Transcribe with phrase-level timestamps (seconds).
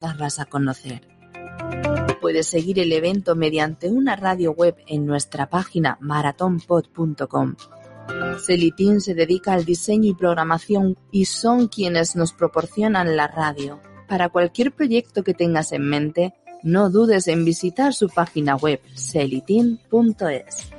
[0.00, 1.08] darlas a conocer.
[2.20, 7.56] Puedes seguir el evento mediante una radio web en nuestra página maratonpod.com.
[8.44, 13.80] Celitin se dedica al diseño y programación y son quienes nos proporcionan la radio.
[14.08, 20.70] Para cualquier proyecto que tengas en mente, no dudes en visitar su página web celitin.es.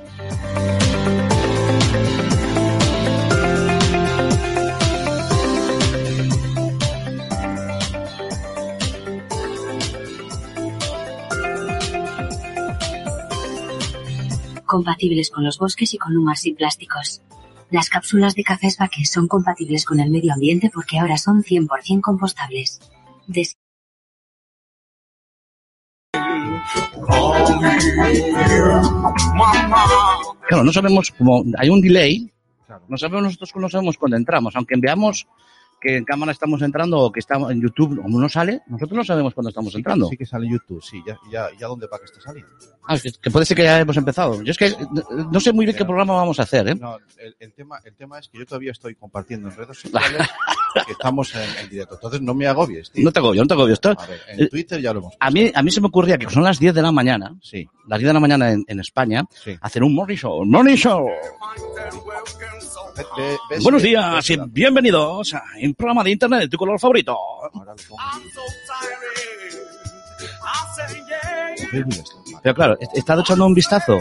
[14.70, 17.22] compatibles con los bosques y con humas y plásticos.
[17.70, 22.00] Las cápsulas de cafés Baque son compatibles con el medio ambiente porque ahora son 100%
[22.00, 22.78] compostables.
[30.48, 31.44] Claro, no sabemos cómo.
[31.58, 32.30] Hay un delay.
[32.88, 34.54] No sabemos nosotros cuándo entramos.
[34.54, 35.26] Aunque veamos
[35.80, 39.04] que en cámara estamos entrando o que estamos en YouTube, como no sale, nosotros no
[39.04, 40.08] sabemos cuándo estamos entrando.
[40.08, 41.02] Sí que sale YouTube, sí.
[41.06, 42.50] Ya, ya, ya dónde va que está saliendo.
[42.86, 44.42] Ah, es que- que puede ser que ya hemos empezado.
[44.42, 44.72] Yo es que
[45.30, 46.74] no sé muy bien qué programa vamos a hacer, ¿eh?
[46.74, 50.28] No, el, el tema, el tema es que yo todavía estoy compartiendo en redes sociales
[50.86, 51.94] que estamos en, en directo.
[51.94, 53.04] Entonces no me agobies, tío.
[53.04, 53.74] No te agobio, no te agobio.
[53.74, 56.18] Esto- A ver, en Twitter ya lo hemos A mí, a mí se me ocurría
[56.18, 58.80] que son las 10 de la mañana, Sí, las 10 de la mañana en, en
[58.80, 59.56] España, sí.
[59.60, 60.44] hacer un morning show.
[60.44, 61.06] ¡Morning show!
[62.96, 66.78] Ve- ve- ves Buenos días y bienvenidos a un programa de internet de tu color
[66.78, 67.16] favorito.
[67.52, 67.96] Ahora lo.
[72.42, 73.98] Pero claro, he estado echando un vistazo,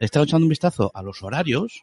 [0.00, 1.82] he estado echando un vistazo a los horarios.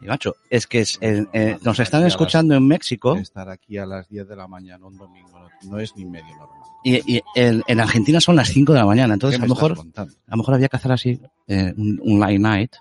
[0.00, 3.86] Y macho, es que es, eh, eh, nos están escuchando en México Estar aquí a
[3.86, 6.60] las 10 de la mañana un domingo no, es ni medio normal.
[6.84, 9.54] y, y en, en Argentina son las 5 de la mañana, entonces ¿Qué a lo
[9.54, 10.14] mejor, contando?
[10.26, 12.72] a lo mejor había que hacer así eh, un, un light night.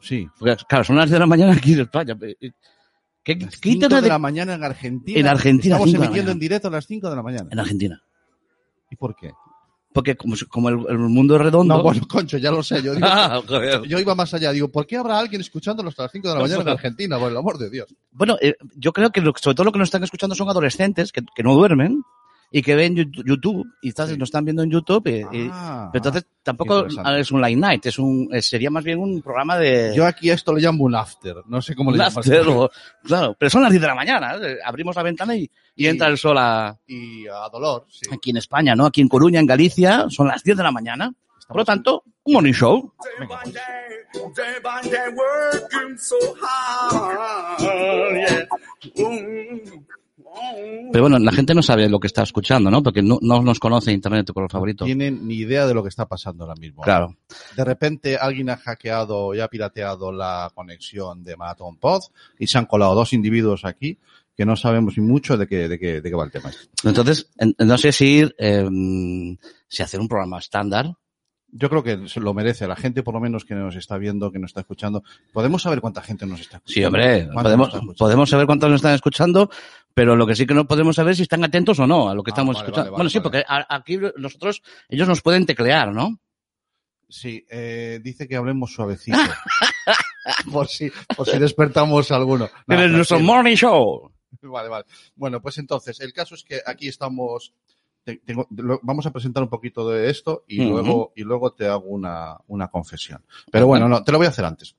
[0.00, 0.28] Sí.
[0.38, 2.16] Porque, claro, son las 10 de la mañana aquí en España.
[3.24, 5.20] ¿Qué, Las qué 5 internet de de- la mañana en Argentina.
[5.20, 7.48] En Argentina, Estamos emitiendo en directo a las 5 de la mañana.
[7.52, 8.02] En Argentina.
[8.90, 9.30] ¿Y por qué?
[9.92, 11.76] Porque como, como el, el mundo es redondo...
[11.76, 12.82] No, bueno, concho, ya lo sé.
[12.82, 13.40] Yo, digo, Ah,
[13.86, 14.50] yo iba más allá.
[14.52, 16.68] Digo, ¿por qué habrá alguien escuchándolo hasta las 5 de la mañana en.
[16.78, 17.18] Argentina?
[17.18, 17.94] Por el amor de Dios.
[18.10, 21.12] Bueno, eh, yo creo que lo- sobre todo lo que nos están escuchando son adolescentes
[21.12, 22.02] que, que no duermen
[22.52, 24.16] y que ven YouTube y estás- Sí.
[24.18, 25.06] nos están viendo en YouTube.
[25.06, 28.84] y- y- Ah, pero entonces tampoco es un light night, es un, eh, sería más
[28.84, 29.92] bien un programa de...
[29.96, 31.36] Yo aquí a esto le llamo un after.
[31.46, 32.18] No sé cómo le un llamas.
[32.18, 32.70] after o-
[33.02, 34.58] claro, pero son las 10 de la mañana, ¿eh?
[34.64, 35.50] abrimos la ventana y, y
[35.84, 38.02] Y- entra el sol a- Y a dolor, sí.
[38.12, 38.86] aquí en España, ¿no?
[38.86, 41.12] Aquí en Coruña, en Galicia, son las 10 de la mañana.
[41.48, 42.92] Por lo tanto, un morning show.
[43.18, 43.54] Venga, pues.
[43.54, 48.46] Day by day working so hard, yeah.
[48.96, 49.84] Mm.
[50.92, 52.82] Pero bueno, la gente no sabe lo que está escuchando, ¿no?
[52.82, 54.84] Porque no, no nos conoce Internet tu color favorito.
[54.84, 56.82] tienen ni idea de lo que está pasando ahora mismo.
[56.82, 57.16] Claro.
[57.56, 62.02] De repente alguien ha hackeado y ha pirateado la conexión de Marathon Pod
[62.38, 63.98] y se han colado dos individuos aquí
[64.36, 66.50] que no sabemos ni mucho de qué, de qué, de qué va el tema.
[66.84, 68.68] Entonces, en- no sé si, eh,
[69.68, 70.94] si hacer un programa estándar.
[71.54, 72.66] Yo creo que lo merece.
[72.66, 75.02] La gente, por lo menos, que nos está viendo, que nos está escuchando.
[75.32, 76.72] ¿Podemos saber cuánta gente nos está escuchando?
[76.74, 77.94] Sí, hombre, ¿Cuánta podemos, escuchando?
[77.98, 79.50] podemos saber cuántos nos están escuchando,
[79.92, 82.14] pero lo que sí que no podemos saber es si están atentos o no a
[82.14, 82.90] lo que Ah, estamos vale, escuchando.
[82.92, 86.18] vale, bueno, sí, porque aquí nosotros, ellos nos pueden teclear, ¿no?
[87.08, 89.18] Sí, eh, dice que hablemos suavecito.
[90.52, 92.48] por si, por si despertamos a alguno.
[92.66, 94.10] No, en nuestro morning show.
[94.40, 94.84] Vale, vale.
[95.14, 97.52] Bueno, pues entonces, el caso es que aquí estamos.
[98.04, 101.66] Te- tengo- lo- vamos a presentar un poquito de esto y luego y luego te
[101.66, 103.22] hago una, una confesión.
[103.50, 104.74] Pero bueno, no, te lo voy a hacer antes.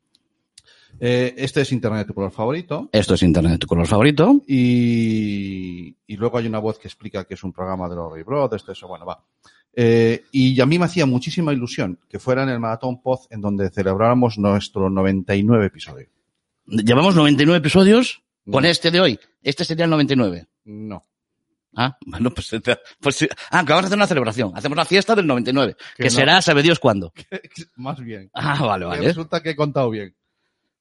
[1.00, 2.88] Eh, este es Internet tu color favorito.
[2.92, 4.42] Esto es Internet, tu color favorito.
[4.48, 8.24] Y, y luego hay una voz que explica que es un programa de los Ray
[8.24, 9.24] Brothers, eso, bueno, va.
[9.76, 13.42] Eh, y a mí me hacía muchísima ilusión que fuera en el Maratón Pod en
[13.42, 16.08] donde celebráramos nuestro 99 episodio.
[16.68, 19.20] Llevamos 99 episodios con este de hoy.
[19.42, 20.46] Este sería el 99.
[20.66, 21.04] No.
[21.76, 22.52] Ah, bueno, pues,
[23.00, 23.28] pues sí.
[23.52, 24.52] Ah, que vamos a hacer una celebración.
[24.56, 26.16] Hacemos la fiesta del 99, que, Que no.
[26.16, 27.14] será, sabe Dios cuándo.
[27.76, 28.30] Más bien.
[28.34, 29.08] Ah, vale, vale.
[29.08, 30.16] Resulta que he contado bien.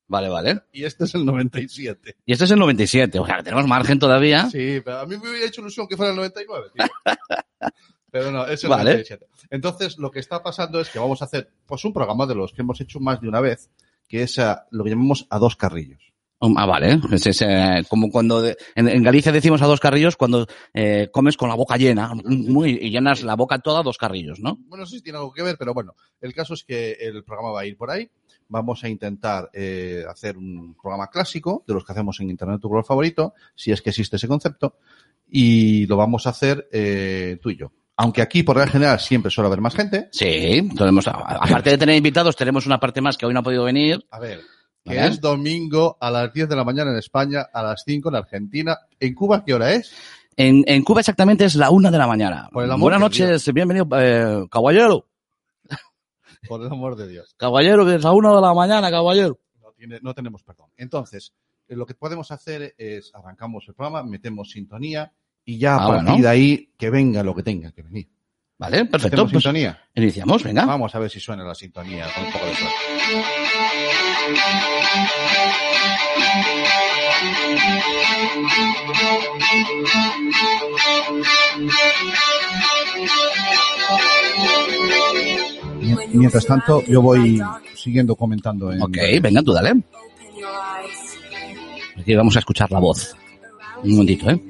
[0.08, 0.60] Vale, vale.
[0.72, 2.16] Y este es el 97.
[2.26, 4.50] Y este es el 97, o sea, que tenemos margen todavía.
[4.50, 6.84] Sí, pero a mí me hubiera hecho ilusión que fuera el 99, tío.
[8.10, 8.90] Pero no, es el Vale.
[8.90, 9.26] 97.
[9.48, 12.52] Entonces, lo que está pasando es que vamos a hacer pues un programa de los
[12.52, 13.70] que hemos hecho más de una vez,
[14.06, 16.11] que es a- lo que llamamos a dos carrillos.
[16.56, 17.00] Ah, vale.
[17.12, 21.08] Es, es, eh, como cuando de- en, en Galicia decimos a dos carrillos cuando eh,
[21.12, 24.58] comes con la boca llena muy, y llenas la boca toda a dos carrillos, ¿no?
[24.66, 27.60] Bueno, si tiene algo que ver, pero bueno, el caso es que el programa va
[27.60, 28.10] a ir por ahí.
[28.48, 32.68] Vamos a intentar eh, hacer un programa clásico de los que hacemos en Internet tu
[32.68, 34.76] color favorito, si es que existe ese concepto,
[35.30, 37.72] y lo vamos a hacer eh, tú y yo.
[37.96, 40.08] Aunque aquí, por regla general, siempre suele haber más gente.
[40.12, 43.64] Sí, tenemos, aparte de tener invitados, tenemos una parte más que hoy no ha podido
[43.64, 44.04] venir.
[44.10, 44.40] A ver,
[44.84, 45.08] que Vale.
[45.08, 48.78] es domingo a las 10 de la mañana en España, a las 5 en Argentina.
[48.98, 49.92] ¿En Cuba qué hora es?
[50.36, 52.48] En, en Cuba exactamente es la una de la mañana.
[52.52, 55.06] Buenas noches, bienvenido, eh, caballero.
[56.48, 57.34] Por el amor de Dios.
[57.36, 59.38] Caballero, que es la una de la mañana, caballero.
[59.60, 60.70] No, tiene- no tenemos perdón.
[60.76, 61.32] Entonces,
[61.68, 65.12] eh, lo que podemos hacer es arrancamos el programa, metemos sintonía
[65.44, 66.22] y ya a Ah, partir bueno.
[66.22, 68.08] de ahí que venga lo que tenga que venir.
[68.62, 69.16] Vale, perfecto.
[69.16, 69.76] ¿Metemos Pues sintonía?
[69.96, 70.64] iniciamos, venga.
[70.64, 73.92] Vamos a ver si suena la sintonía con un poco de suerte.
[86.12, 87.40] Mientras tanto, yo voy
[87.74, 88.82] siguiendo comentando en...
[88.82, 89.72] Ok, venga, tú dale.
[91.98, 93.14] Aquí vamos a escuchar la voz.
[93.82, 94.40] Un momentito, ¿eh?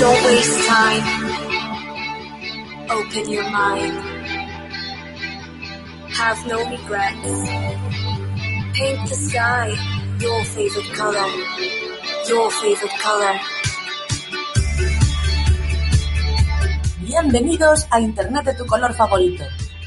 [0.00, 1.04] Don't waste time.
[2.88, 3.98] Open your mind.
[6.14, 7.48] Have no regrets.
[8.78, 11.28] Paint the sky your favorite color.
[12.28, 13.34] Your favorite color.
[17.00, 19.44] Bienvenidos a Internet de tu color favorito,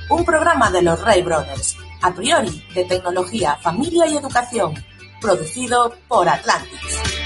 [0.09, 4.73] un programa de los Ray Brothers, a priori de tecnología, familia y educación,
[5.21, 7.20] producido por Atlantis.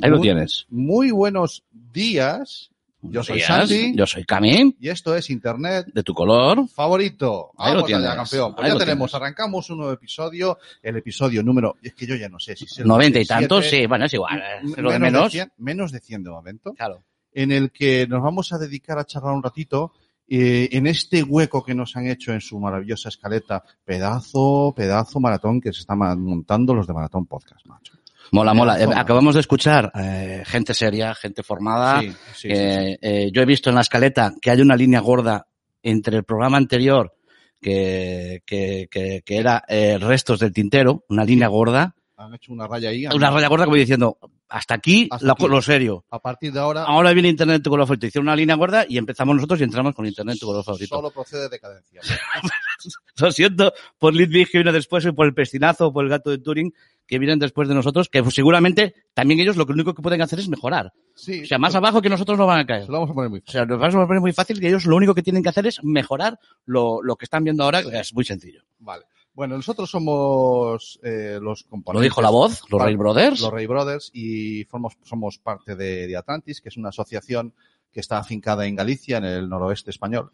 [0.00, 0.66] Ahí lo tienes.
[0.70, 2.70] Muy buenos días.
[3.02, 6.66] Yo soy Días, Santi Yo soy Cami, y esto es Internet de tu color.
[6.68, 7.52] favorito.
[7.56, 8.14] Ahí lo allá, tienes.
[8.14, 8.54] campeón.
[8.54, 9.22] Pues Ahí ya lo tenemos, tienes.
[9.22, 12.78] arrancamos un nuevo episodio, el episodio número, es que yo ya no sé si es
[12.78, 14.38] el Noventa y 97, tantos, sí, bueno, es igual.
[14.38, 15.32] eh, m- Lo de menos, menos.
[15.32, 17.04] 100, menos de 100 de momento, Claro.
[17.32, 19.92] en el que nos vamos a dedicar a charlar un ratito
[20.28, 25.60] eh, en este hueco que nos han hecho en su maravillosa escaleta, pedazo, pedazo maratón
[25.60, 27.92] que se está montando los de Maratón Podcast, macho.
[28.32, 28.80] Mola, mola.
[28.80, 32.00] Eh, acabamos de escuchar eh, gente seria, gente formada.
[32.00, 33.08] Sí, sí, sí, Eh, sí.
[33.08, 35.46] eh, yo he visto en la escaleta que hay una línea gorda
[35.82, 37.12] entre el programa anterior
[37.60, 42.66] que, que, que, que era eh, restos del tintero, una línea gorda, Han hecho una
[42.66, 43.06] raya ahí.
[43.06, 44.18] una raya gorda como diciendo,
[44.48, 45.48] hasta aquí, Hasta lo, aquí.
[45.48, 46.04] lo serio.
[46.10, 48.06] A partir de ahora, Ahora viene Internet tu color favorito.
[48.06, 50.94] Hicieron una línea gorda y empezamos nosotros y entramos con Internet tu color favorito.
[50.96, 52.00] solo procede decadencia.
[53.20, 56.30] Lo siento por Lidwig que vino después y por el pestinazo o por el gato
[56.30, 56.72] de Turing
[57.06, 60.48] que vienen después de nosotros, que seguramente también ellos lo único que pueden hacer es
[60.48, 60.92] mejorar.
[61.14, 62.82] Sí, O sea, más abajo que nosotros no van a caer.
[62.86, 64.68] Se lo vamos a poner muy O sea, nos vamos a poner muy fácil que
[64.68, 67.82] ellos lo único que tienen que hacer es mejorar lo, lo que están viendo ahora,
[67.82, 68.62] que es muy sencillo.
[68.78, 69.04] Vale.
[69.36, 71.94] Bueno, nosotros somos eh, los componentes.
[72.00, 73.40] Lo dijo la voz, los Ray Brothers.
[73.42, 77.52] Los Ray Brothers y formos, somos parte de, de Atlantis, que es una asociación
[77.92, 80.32] que está afincada en Galicia, en el noroeste español,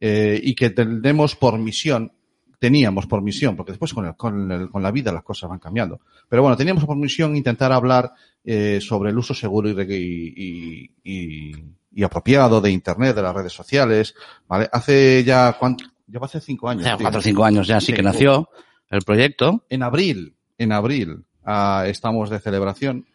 [0.00, 2.12] eh, y que tenemos por misión,
[2.60, 5.58] teníamos por misión, porque después con, el- con, el- con la vida las cosas van
[5.58, 8.12] cambiando, pero bueno, teníamos por misión intentar hablar
[8.44, 11.64] eh, sobre el uso seguro y, y, y- y-
[11.96, 14.14] y apropiado de Internet, de las redes sociales,
[14.48, 14.68] ¿vale?
[14.72, 15.84] Hace ya, ¿cuánto?
[16.06, 16.86] Lleva hace cinco años.
[16.86, 18.48] Hace cuatro o cinco años ya sí Sí, que nació
[18.90, 19.64] el proyecto.
[19.68, 23.06] en abril, en abril, ah, estamos de celebración.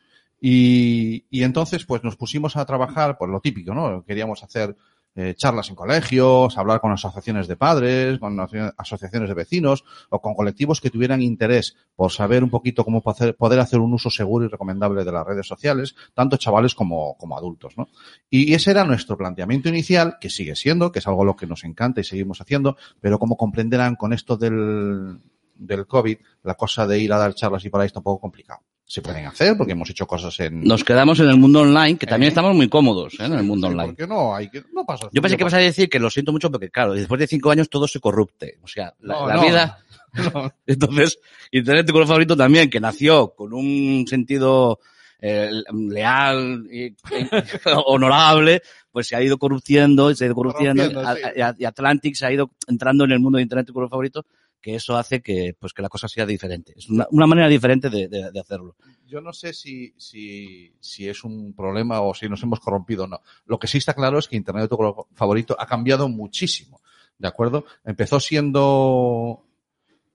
[0.42, 4.04] Y, y entonces, pues nos pusimos a trabajar, pues lo típico, ¿no?
[4.06, 4.76] Queríamos hacer
[5.22, 10.22] eh, charlas en colegios, hablar con asociaciones de padres, con aso- asociaciones de vecinos o
[10.22, 14.46] con colectivos que tuvieran interés por saber un poquito cómo poder hacer un uso seguro
[14.46, 17.90] y recomendable de las redes sociales, tanto chavales como, como adultos, ¿no?
[18.30, 21.66] Y ese era nuestro planteamiento inicial, que sigue siendo, que es algo lo que nos
[21.66, 25.20] encanta y seguimos haciendo, pero como comprenderán con esto del,
[25.56, 28.22] del COVID, la cosa de ir a dar charlas y por ahí está un poco
[28.22, 28.62] complicado.
[28.92, 30.64] Se pueden hacer porque hemos hecho cosas en...
[30.64, 32.30] Nos quedamos en el mundo online, que también Eh.
[32.30, 33.26] estamos muy cómodos ¿eh?
[33.26, 33.90] en el mundo Sí, online.
[33.90, 35.10] porque no, hay que, no pasa.
[35.14, 37.52] Yo pensé que ibas a decir que lo siento mucho porque, claro, después de cinco
[37.52, 38.58] años todo se corrupte.
[38.64, 39.42] O sea, la, No, la no.
[39.44, 39.78] vida...
[40.34, 40.52] No.
[40.66, 41.20] Entonces,
[41.52, 44.80] Internet tu color favorito también, que nació con un sentido
[45.22, 46.96] eh, leal y, y
[47.86, 51.42] honorable, pues se ha ido corruptiendo, se ha ido corruptiendo, sí.
[51.42, 54.26] a- y Atlantic se ha ido entrando en el mundo de Internet tu color favorito,
[54.62, 56.74] que eso hace que, pues, que la cosa sea diferente.
[56.76, 58.76] Es una, una manera diferente de, de- hacerlo.
[59.08, 63.08] Yo no sé si, si, si es un problema o si nos hemos corrompido o
[63.08, 63.22] no.
[63.46, 64.78] Lo que sí está claro es que Internet de tu
[65.14, 66.82] favorito ha cambiado muchísimo.
[67.18, 67.66] ¿De acuerdo?
[67.84, 69.44] Empezó siendo,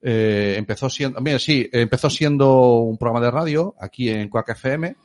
[0.01, 4.95] eh, empezó siendo, mira, sí, empezó siendo un programa de radio aquí en Quack FM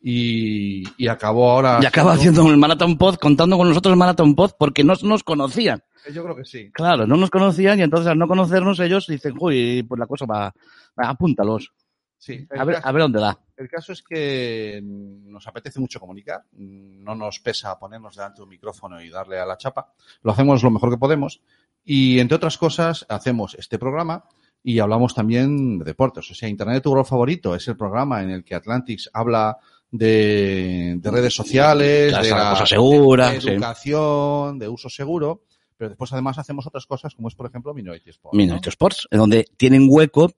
[0.00, 1.78] y, y acabó ahora.
[1.82, 5.22] Y acaba haciendo el Marathon Pod, contando con nosotros el Marathon Pod, porque no nos
[5.22, 5.82] conocían.
[6.12, 6.70] Yo creo que sí.
[6.72, 10.24] Claro, no nos conocían y entonces al no conocernos ellos dicen, uy, pues la cosa
[10.24, 10.54] va,
[10.98, 11.72] va, apúntalos.
[12.16, 12.46] Sí.
[12.50, 13.38] A ver, a ver dónde da.
[13.56, 18.48] El caso es que nos apetece mucho comunicar, no nos pesa ponernos delante de un
[18.48, 19.92] micrófono y darle a la chapa,
[20.22, 21.42] lo hacemos lo mejor que podemos
[21.84, 24.24] y entre otras cosas hacemos este programa
[24.62, 28.30] y hablamos también de deportes, o sea, Internet tu rol favorito es el programa en
[28.30, 29.58] el que Atlantics habla
[29.90, 35.42] de, de redes sociales, de, la- cosa segura, de educación, de uso seguro,
[35.76, 38.34] pero después además hacemos otras cosas como es por ejemplo Minority Sport.
[38.34, 38.38] ¿no?
[38.38, 40.30] Minority Sports, en donde tienen hueco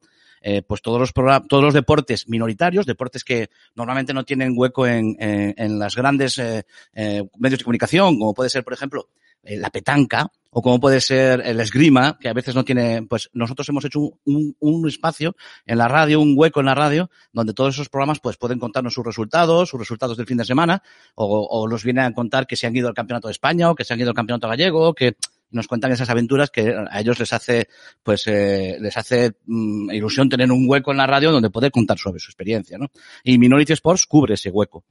[0.44, 5.16] eh, pues todos los todos los deportes minoritarios, deportes que normalmente no tienen hueco en,
[5.20, 9.21] en, en las grandes eh, eh, medios de comunicación, como puede ser, por ejemplo, eh,
[9.44, 13.68] la petanca, o como puede ser el esgrima, que a veces no tiene, pues nosotros
[13.70, 15.34] hemos hecho un, un, un espacio
[15.64, 18.92] en la radio, un hueco en la radio, donde todos esos programas pues pueden contarnos
[18.92, 20.82] sus resultados, sus resultados del fin de semana,
[21.14, 23.74] o, o nos vienen a contar que se han ido al campeonato de España, o
[23.74, 25.16] que se han ido al campeonato gallego, que
[25.52, 27.68] nos cuentan esas aventuras que a ellos les hace,
[28.02, 31.98] pues, eh, les hace mm, ilusión tener un hueco en la radio donde poder contar
[31.98, 32.90] sobre su experiencia, ¿no?
[33.22, 34.84] Y Minority Sports cubre ese hueco.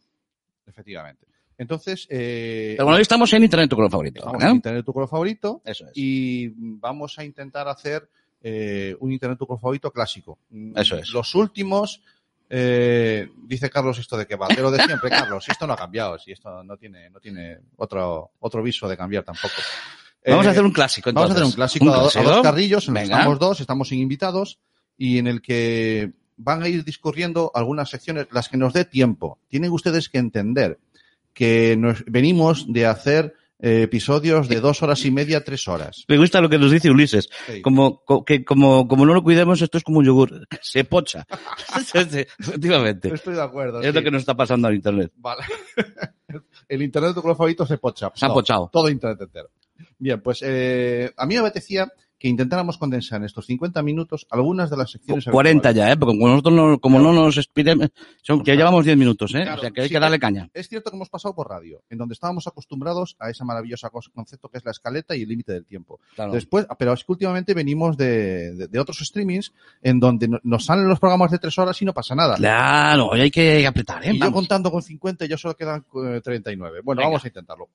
[0.66, 1.31] Efectivamente.
[1.58, 4.22] Entonces, eh, Pero bueno, hoy estamos en Internet tu color favorito.
[4.40, 4.44] ¿eh?
[4.46, 5.92] a Internet tu color favorito Eso es.
[5.96, 8.10] y vamos a intentar hacer
[8.42, 10.40] eh, un Internet tu color favorito clásico.
[10.50, 11.10] Mm, Eso es.
[11.12, 12.02] Los últimos,
[12.50, 15.74] eh, dice Carlos esto de que va, de lo de siempre, Carlos, si esto no
[15.74, 19.54] ha cambiado, si esto no tiene, no tiene otro, otro viso de cambiar tampoco.
[20.26, 21.56] Vamos Eh, a hacer un clásico, Vamos a hacer un entonces.
[21.56, 22.24] clásico, Un a, a clásico.
[22.24, 24.60] dos carrillos, en estamos dos, estamos sin invitados
[24.98, 29.38] y en el que van a ir discurriendo algunas secciones, las que nos dé tiempo.
[29.48, 30.80] Tienen ustedes que entender
[31.34, 36.04] que nos, venimos de hacer eh, episodios de dos horas y media, tres horas.
[36.08, 37.30] Me gusta lo que nos dice Ulises.
[37.46, 37.62] Sí.
[37.62, 40.48] Como, co- que como, como no lo cuidemos, esto es como un yogur.
[40.62, 41.26] Se pocha.
[41.94, 43.14] Efectivamente.
[43.14, 43.80] Estoy de acuerdo.
[43.82, 43.94] Es sí.
[43.94, 45.12] lo que nos está pasando en Internet.
[45.18, 45.44] Vale.
[46.68, 48.10] El internet de tu color favorito se pocha.
[48.16, 48.70] Se ha pochado.
[48.72, 49.50] Todo internet entero.
[49.98, 54.70] Bien, pues eh, a mí me apetecía que intentáramos condensar en estos 50 minutos algunas
[54.70, 55.26] de las secciones.
[55.26, 55.76] 40 habituales.
[55.90, 55.98] ya, ¿eh?
[55.98, 57.90] Porque como nosotros no, como no nos expiremos,
[58.22, 59.42] son, que llevamos 10 minutos, ¿eh?
[59.42, 60.48] Claro, o sea que hay sí, que darle caña.
[60.54, 64.50] Es cierto que hemos pasado por radio, en donde estábamos acostumbrados a ese maravilloso concepto
[64.50, 66.00] que es la escaleta y el límite del tiempo.
[66.14, 66.32] Claro.
[66.34, 69.52] Después, pero es que últimamente venimos de, de- de otros streamings
[69.82, 72.36] en donde no- nos salen los programas de tres horas y no pasa nada.
[72.36, 74.12] Claro, hoy hay que apretar, ¿eh?
[74.14, 76.82] Y yo contando con 50 ya solo quedan eh, 39.
[76.84, 77.10] Bueno, Venga.
[77.10, 77.68] vamos a intentarlo.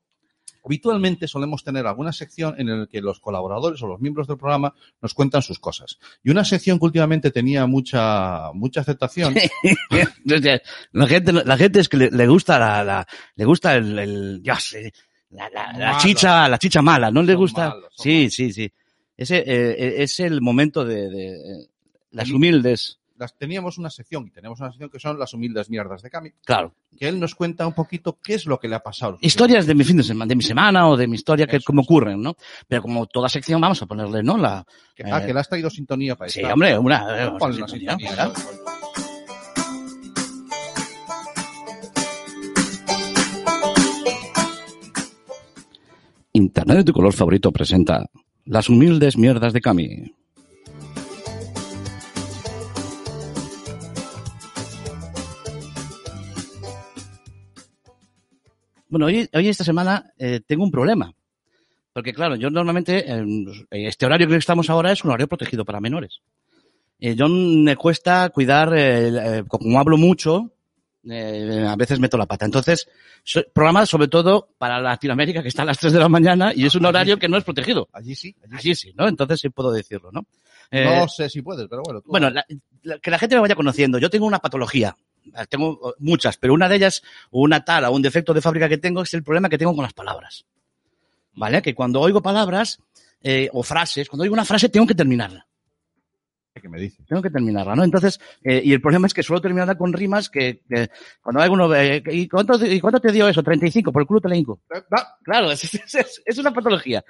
[0.67, 4.75] Habitualmente solemos tener alguna sección en la que los colaboradores o los miembros del programa
[5.01, 5.99] nos cuentan sus cosas.
[6.25, 9.35] Y una sección que últimamente tenía mucha, mucha aceptación.
[10.93, 13.07] La gente, la gente es que le, le gusta la, la-
[13.37, 14.93] le gusta el, el sé,
[15.31, 16.03] la, la- la Malos.
[16.03, 17.69] chicha, la chicha mala, ¿no le Son gusta?
[17.71, 18.71] malos, sí, sí, sí.
[19.17, 21.67] Ese eh, es el momento de, de, eh,
[22.11, 22.99] las humildes.
[23.19, 26.31] Las, teníamos una sección y tenemos una sección que son las humildes mierdas de Cami,
[26.45, 26.75] Claro.
[26.99, 29.19] que él nos cuenta un poquito qué es lo que le ha pasado.
[29.21, 31.65] Historias de mi fin de semana, de mi semana o de mi historia que Eso
[31.67, 32.37] como ocurren, ¿no?
[32.69, 34.37] Pero como toda sección vamos a ponerle, ¿no?
[34.37, 36.53] La, Que, ah, eh, que le has traído sintonía para sí, esta.
[36.53, 38.11] hombre, una, eh, Ponle una sintonía, sintonía.
[38.11, 38.33] ¿verdad?
[46.33, 48.05] Internet de tu color favorito presenta
[48.45, 50.15] Las humildes mierdas de Cami.
[58.99, 61.13] Bueno, hoy, hoy esta semana eh, tengo un problema.
[61.93, 63.25] Porque claro, yo normalmente, eh,
[63.71, 66.21] este horario que estamos ahora es un horario protegido para menores.
[66.99, 70.51] Eh, yo me cuesta cuidar, eh, como hablo mucho,
[71.11, 72.47] eh, a veces meto la pata.
[72.47, 72.89] Entonces,
[73.23, 76.65] so- programa sobre todo para Latinoamérica, que está a las 3 de la mañana y
[76.65, 77.91] es un horario que no es protegido.
[77.93, 78.57] Allí sí, allí sí.
[78.57, 79.09] Allí sí, ¿no?
[79.09, 80.25] Entonces sí puedo decirlo, ¿no?
[80.71, 82.01] Eh, No sé si puedes, pero bueno.
[82.01, 82.47] tú- bueno, la-
[82.83, 83.99] la- que la gente me vaya conociendo.
[83.99, 84.97] Yo tengo una patología.
[85.49, 88.79] Tengo eh, muchas, pero una de ellas, una tara, o un defecto de fábrica que
[88.79, 90.45] tengo, es el problema que tengo con las palabras.
[91.35, 91.61] ¿Vale?
[91.63, 92.81] Que cuando oigo palabras
[93.23, 95.47] eh, o frases, cuando oigo una frase, tengo que terminarla.
[96.55, 97.05] ¿Qué me dices?
[97.07, 97.85] Tengo que terminarla, ¿no?
[97.85, 100.89] Entonces, eh, y el problema es que suelo terminarla con rimas que, que
[101.21, 103.43] cuando hay uno, eh, ¿y, cuánto, ¿y cuánto te dio eso?
[103.43, 104.63] 35, por el culo te la hinco.
[104.91, 107.05] Ah, Claro, es, es- es- es una patología.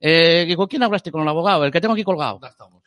[0.00, 1.10] Eh, ¿Con quién hablaste?
[1.10, 2.38] Con el abogado, el que tengo aquí colgado.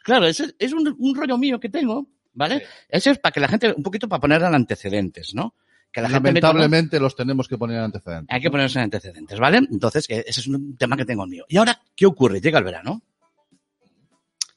[0.03, 2.59] Claro, ese es un, un rollo mío que tengo, ¿vale?
[2.59, 2.65] Sí.
[2.89, 5.55] Eso es para que la gente, un poquito para poner en antecedentes, ¿no?
[5.91, 8.33] Que la gente Lamentablemente los tenemos que poner en antecedentes.
[8.33, 9.57] hay que ponerse en antecedentes, ¿vale?
[9.57, 11.45] Entonces, que ese es un tema que tengo mío.
[11.49, 12.39] Y ahora, ¿qué ocurre?
[12.39, 13.01] Llega el verano.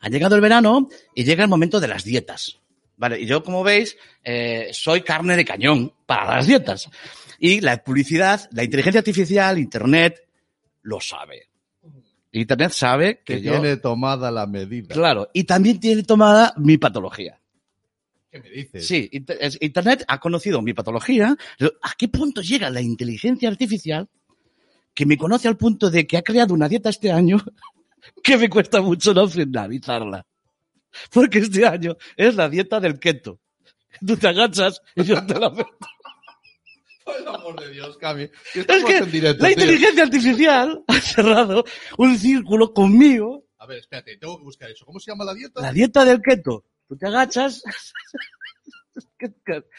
[0.00, 2.61] Ha llegado el verano y llega el momento de las dietas.
[2.97, 6.88] Vale, y yo, como veis, eh, soy carne de cañón para las dietas.
[7.40, 10.28] Y la publicidad, la inteligencia artificial, Internet,
[10.83, 11.49] lo sabe.
[12.31, 13.52] Internet sabe que, Que yo...
[13.52, 14.95] tiene tomada la medida.
[14.95, 17.40] Claro, y también tiene tomada mi patología.
[18.35, 18.85] ¿Qué me dices?
[18.85, 19.09] Sí,
[19.61, 21.37] Internet ha conocido mi patología.
[21.83, 24.09] ¿A qué punto llega la inteligencia artificial
[24.93, 27.37] que me conoce al punto de que ha creado una dieta este año
[28.25, 30.26] que me cuesta mucho no finalizarla?
[31.12, 33.38] Porque este año es la dieta del keto.
[34.05, 35.53] Tú te agachas y yo te la.
[37.05, 38.25] Por el amor de Dios, Cami.
[38.53, 39.62] Es que en directo, la tío.
[39.62, 41.64] inteligencia artificial ha cerrado
[41.99, 43.45] un círculo conmigo.
[43.59, 44.85] A ver, espérate, tengo que buscar eso.
[44.85, 45.61] ¿Cómo se llama la dieta?
[45.61, 46.64] La dieta del keto.
[46.88, 47.62] Tú te agachas.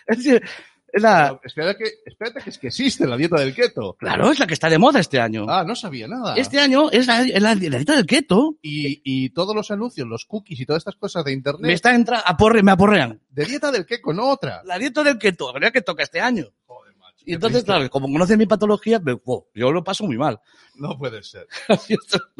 [0.07, 0.43] Es decir,
[0.91, 3.95] es la- No, espérate, que, espérate que es que existe la dieta del keto.
[3.97, 5.45] claro, es la que está de moda este año.
[5.47, 6.35] Ah, no sabía nada.
[6.35, 8.57] Este año es la, es la- la dieta del keto.
[8.61, 11.93] Y, y todos los anuncios, los cookies y todas estas cosas de internet, Me está
[11.95, 13.21] entrando, aporre, me aporrean.
[13.29, 14.61] de dieta del keto, no otra.
[14.65, 16.47] La dieta del keto, la que toca este año.
[16.65, 17.23] Joder, macho.
[17.25, 19.17] Y entonces, claro, como conoce mi patología, me-
[19.53, 20.39] yo lo paso muy mal.
[20.75, 21.47] No puede ser.
[21.69, 21.75] Lo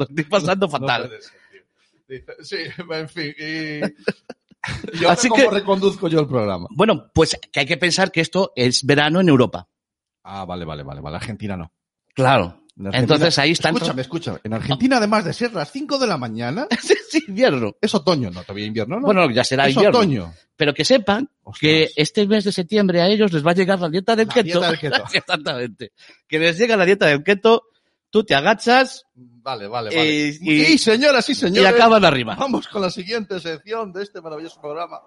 [0.04, 1.08] estoy pasando No fatal.
[1.08, 1.38] puede ser,
[2.08, 2.34] tío.
[2.44, 2.56] Sí,
[2.90, 3.34] en fin.
[3.38, 3.80] Y,
[4.92, 6.66] y ahora Así cómo que- reconduzco yo el programa.
[6.70, 9.68] Bueno, pues que hay que pensar que esto es verano en Europa.
[10.24, 11.16] Ah, vale, vale, vale, vale.
[11.16, 11.72] Argentina no.
[12.14, 12.62] Claro.
[12.78, 13.74] En Argentina- Entonces ahí están.
[13.74, 14.38] Escúchame, escúchame.
[14.44, 17.74] En Argentina, además de ser las 5 de la mañana, es invierno.
[17.80, 18.30] es otoño.
[18.30, 19.06] No, todavía invierno, ¿no?
[19.06, 19.98] Bueno, ya será es invierno.
[19.98, 20.32] otoño.
[20.56, 21.60] Pero que sepan Ostras.
[21.60, 24.34] que este mes de septiembre a ellos les va a llegar la dieta del La
[24.34, 24.44] keto.
[24.44, 24.96] dieta del keto.
[25.04, 25.92] Exactamente.
[26.28, 27.62] Que les llega la dieta del keto,
[28.10, 30.28] tú te agachas Vale, vale, vale.
[30.28, 32.34] Y- y- y señoras y y señores, acaban arriba.
[32.36, 35.00] vamos con la siguiente sección de este maravilloso programa.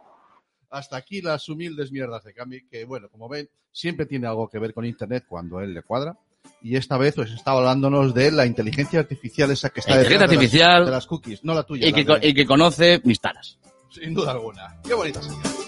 [0.69, 4.59] Hasta aquí las humildes mierdas de Cami, que bueno, como ven, siempre tiene algo que
[4.59, 6.17] ver con Internet cuando a él le cuadra.
[6.61, 10.27] Y esta vez os está hablándonos de la inteligencia artificial esa que está inteligencia de
[10.27, 10.85] las- artificial.
[10.85, 11.87] de las cookies, no la tuya.
[11.87, 13.57] Y la que, de- y que conoce mis taras.
[13.89, 14.79] Sin duda alguna.
[14.83, 15.58] Qué bonita sección.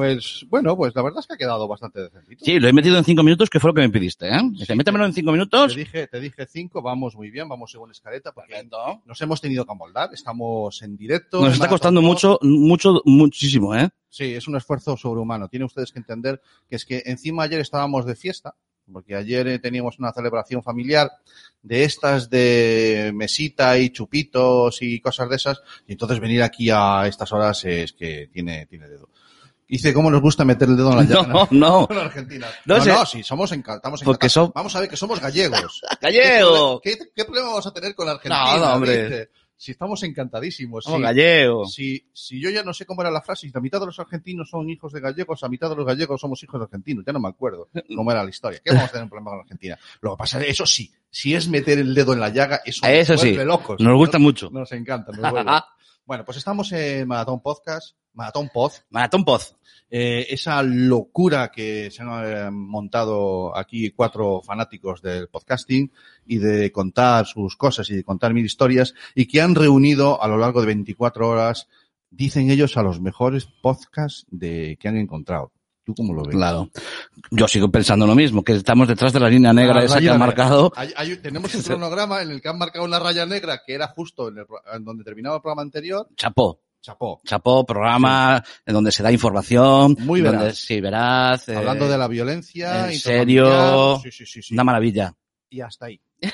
[0.00, 2.42] Pues bueno, pues la verdad es que ha quedado bastante decentito.
[2.42, 4.40] Sí, lo he metido en cinco minutos, que fue lo que me pediste, ¿eh?
[4.52, 5.74] Dice, métemelo en cinco minutos.
[5.74, 9.02] Te dije, te dije cinco, vamos muy bien, vamos según escaleta, porque Perfecto.
[9.04, 11.42] nos hemos tenido que amoldar, estamos en directo.
[11.42, 13.90] Nos está costando mucho, mucho, muchísimo, ¿eh?
[14.08, 15.48] Sí, es un esfuerzo sobrehumano.
[15.48, 18.54] Tienen ustedes que entender que es que encima ayer estábamos de fiesta,
[18.90, 21.10] porque ayer eh, teníamos una celebración familiar
[21.60, 27.06] de estas de mesita y chupitos y cosas de esas, y entonces venir aquí a
[27.06, 29.10] estas horas es que tiene, tiene dedo.
[29.70, 31.26] Dice, ¿cómo nos gusta meter el dedo en la llaga?
[31.32, 31.88] No, no.
[31.90, 32.46] en Argentina.
[32.66, 32.90] No No, sé.
[32.92, 34.32] no, sí, somos Porque encantados.
[34.32, 35.80] son- Vamos a ver que somos gallegos.
[36.00, 36.80] ¡Gallego!
[36.82, 38.56] ¿Qué, qué problema vamos a tener con Argentina?
[38.56, 39.30] No, no, hombre.
[39.56, 40.84] Si estamos encantadísimos.
[40.84, 41.02] Somos sí.
[41.02, 41.74] gallegos.
[41.74, 43.98] Si, si yo ya no sé cómo era la frase, si la mitad de los
[44.00, 47.12] argentinos son hijos de gallegos, a mitad de los gallegos somos hijos de argentinos, ya
[47.12, 48.58] no me acuerdo cómo era la historia.
[48.64, 49.78] ¿Qué vamos a tener un problema con Argentina?
[50.00, 52.86] Lo que pasa es, eso sí, si es meter el dedo en la llaga, eso,
[52.86, 53.80] Eso nos sí, vuelve locos.
[53.80, 54.48] nos gusta mucho.
[54.50, 55.50] Nos encanta, nos vuelve.
[56.10, 59.54] Bueno, pues estamos en Maratón Podcast, Maratón Pod, Maratón Poz.
[59.88, 65.92] eh, esa locura que se han eh, montado aquí cuatro fanáticos del podcasting
[66.26, 70.26] y de contar sus cosas y de contar mil historias y que han reunido a
[70.26, 71.68] lo largo de 24 horas,
[72.10, 75.52] dicen ellos, a los mejores podcasts de, que han encontrado.
[75.94, 76.34] ¿Tú cómo lo ves?
[76.34, 76.70] Claro.
[77.30, 80.00] Yo sigo pensando lo mismo, que estamos detrás de la línea negra La esa que
[80.00, 80.26] raya ha negra.
[80.26, 80.72] marcado.
[80.76, 83.88] Hay- hay- tenemos un cronograma en el que han marcado una raya negra que era
[83.88, 86.08] justo en, el en donde terminaba el programa anterior.
[86.16, 86.60] Chapó.
[86.82, 87.20] Chapó.
[87.26, 89.96] Chapó, programa en donde se da información.
[90.00, 90.56] Muy donde, veraz.
[90.58, 91.46] Sí, veraz.
[91.50, 92.90] eh, Hablando de la violencia.
[92.90, 94.00] en serio.
[94.02, 94.54] Sí, sí, sí, sí.
[94.54, 95.14] Una maravilla.
[95.50, 96.00] Y hasta ahí.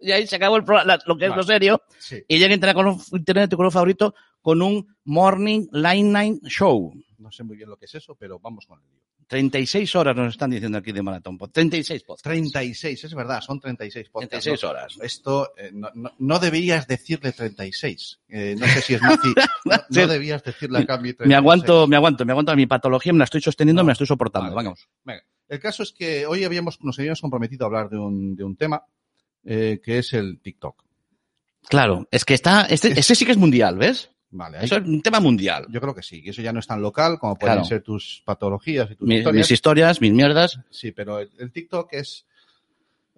[0.00, 1.82] Y ahí se acabó el pro- la- lo que es lo serio.
[1.98, 2.22] Sí.
[2.28, 6.92] Y llega Internet, con, Internet tu color favorito con un Morning Line Night Show.
[7.18, 9.00] No sé muy bien lo que es eso, pero vamos con el lío.
[9.26, 11.50] 36 horas nos están diciendo aquí de Maratón Pod.
[11.50, 12.22] 36 podcasts.
[12.22, 14.30] 36, es verdad, son 36 podcasts.
[14.44, 14.70] 36 ¿no?
[14.70, 14.98] horas.
[15.02, 18.20] Esto, eh, no, no- no deberías decirle 36.
[18.28, 19.28] Eh, no sé si es nazi.
[19.90, 21.28] No, debías decirle a cambio 36.
[21.28, 22.56] Me aguanto, me aguanto, me aguanto.
[22.56, 24.54] Mi patología me la estoy sosteniendo, me la estoy soportando.
[24.54, 24.68] Vale.
[24.68, 24.88] Vamos.
[25.04, 28.44] Venga, el caso es que hoy habíamos, nos habíamos comprometido a hablar de un, de
[28.44, 28.82] un tema
[29.44, 30.84] eh, que es el TikTok.
[31.68, 34.10] Claro, es que está, este, este sí que es mundial, ¿ves?
[34.30, 35.66] Vale, Eso es un tema mundial.
[35.70, 37.68] yo creo que sí, que eso ya no es tan local como pueden Claro.
[37.68, 39.44] ser tus patologías y tus Mis, historias.
[39.46, 40.60] mis historias, mis mierdas.
[40.70, 42.26] Sí, pero el, el TikTok es.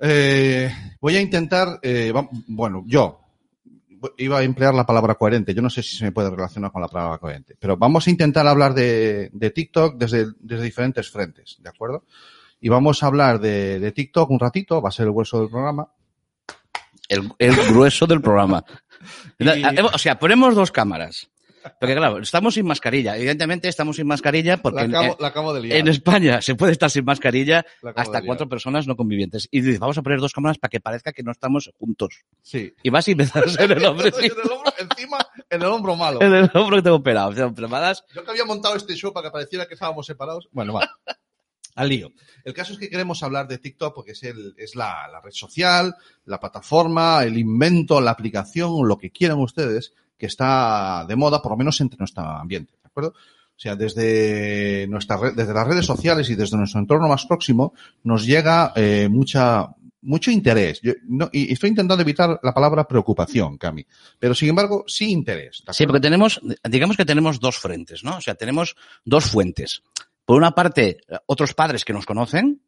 [0.00, 0.70] eh,
[1.00, 1.78] voy a intentar.
[1.82, 2.12] eh,
[2.46, 3.18] bueno, yo
[4.16, 5.52] iba a emplear la palabra coherente.
[5.52, 7.54] Yo no sé si se me puede relacionar con la palabra coherente.
[7.58, 12.04] Pero vamos a intentar hablar de, de TikTok desde, desde diferentes frentes, ¿de acuerdo?
[12.60, 15.50] Y vamos a hablar de, de TikTok un ratito, va a ser el hueso del
[15.50, 15.88] programa.
[17.10, 18.64] El, el grueso del programa.
[19.38, 21.28] Y- O sea, ponemos dos cámaras.
[21.78, 23.16] Porque claro, estamos sin mascarilla.
[23.18, 25.76] Evidentemente estamos sin mascarilla porque La en, acabo, la acabo de liar.
[25.78, 29.46] en España se puede estar sin mascarilla hasta cuatro personas no convivientes.
[29.50, 32.24] Y dices, vamos a poner dos cámaras para que parezca que no estamos juntos.
[32.42, 32.72] Sí.
[32.82, 35.18] Y vas y me das en el hombro, en el hombro, encima,
[35.50, 36.18] en el hombro malo.
[36.22, 37.28] en el hombro que tengo operado.
[37.30, 37.50] O sea.
[38.14, 40.48] Yo que había montado este show para que pareciera que estábamos separados.
[40.52, 40.88] Bueno, va.
[41.74, 42.12] Al lío.
[42.44, 45.32] El caso es que queremos hablar de TikTok porque es, el, es la, la red
[45.32, 51.40] social, la plataforma, el invento, la aplicación, lo que quieran ustedes, que está de moda,
[51.40, 53.14] por lo menos entre nuestro ambiente, ¿de acuerdo?
[53.60, 57.74] O sea, desde, nuestra red, desde las redes sociales y desde nuestro entorno más próximo
[58.04, 59.68] nos llega eh, mucha,
[60.00, 60.80] mucho interés.
[60.80, 63.84] Yo, no, y estoy intentando evitar la palabra preocupación, Cami.
[64.18, 65.62] Pero sin embargo, sí interés.
[65.66, 68.16] ¿de Sí, porque tenemos, digamos que tenemos dos frentes, ¿no?
[68.16, 69.82] O sea, tenemos dos fuentes.
[70.30, 72.62] Por una parte, otros padres que nos conocen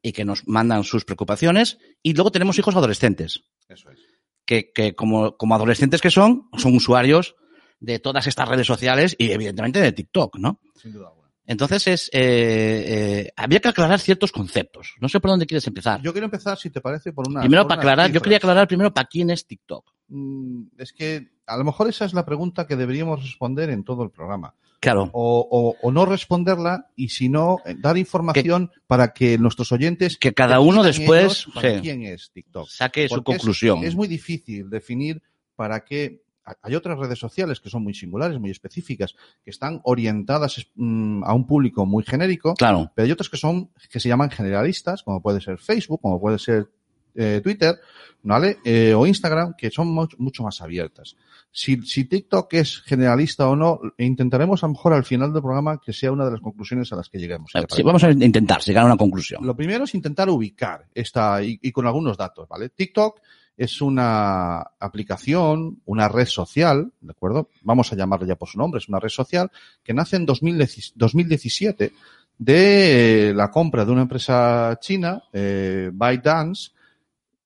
[0.00, 3.98] y que nos mandan sus preocupaciones, y luego tenemos hijos adolescentes, Eso es.
[4.46, 7.34] que, que como, como adolescentes que son, son usuarios
[7.80, 10.60] de todas estas redes sociales y evidentemente de TikTok, ¿no?
[10.80, 11.32] Sin duda alguna.
[11.46, 14.94] Entonces es, eh, eh, había que aclarar ciertos conceptos.
[15.00, 16.00] No sé por dónde quieres empezar.
[16.02, 17.40] Yo quiero empezar, si te parece, por una.
[17.40, 19.84] primero por para aclarar, yo quería aclarar primero para quién es TikTok.
[20.06, 24.04] Mm, Es que a lo mejor esa es la pregunta que deberíamos responder en todo
[24.04, 24.54] el programa.
[24.80, 25.10] Claro.
[25.12, 30.16] O, o- o no responderla y si no, eh, dar información para que nuestros oyentes.
[30.16, 31.68] Que cada uno después, sí.
[31.82, 32.68] quién es TikTok.
[32.68, 33.84] Saque su Porque conclusión.
[33.84, 35.22] Es, muy difícil definir
[35.54, 36.22] para qué.
[36.62, 39.14] Hay otras redes sociales que son muy singulares, muy específicas,
[39.44, 42.90] que están orientadas mm, a un público muy genérico, Claro.
[42.94, 46.38] pero hay otras que son que se llaman generalistas, como puede ser Facebook, como puede
[46.38, 46.68] ser
[47.14, 47.78] eh, Twitter,
[48.22, 48.58] ¿vale?
[48.64, 51.16] Eh, o Instagram, que son much- mucho más abiertas.
[51.52, 55.80] Si, si TikTok es generalista o no, intentaremos a lo mejor al final del programa
[55.84, 57.50] que sea una de las conclusiones a las que lleguemos.
[57.52, 57.82] ¿te Sí, parece?
[57.82, 59.44] vamos a intentar llegar a una conclusión.
[59.44, 62.68] Lo primero es intentar ubicar esta y, y con algunos datos, ¿vale?
[62.68, 63.20] TikTok
[63.56, 67.48] es una aplicación, una red social, ¿de acuerdo?
[67.62, 69.50] Vamos a llamarla ya por su nombre, es una red social
[69.82, 71.92] que nace en 2010 2017
[72.38, 76.70] de la compra de una empresa china, eh, ByteDance,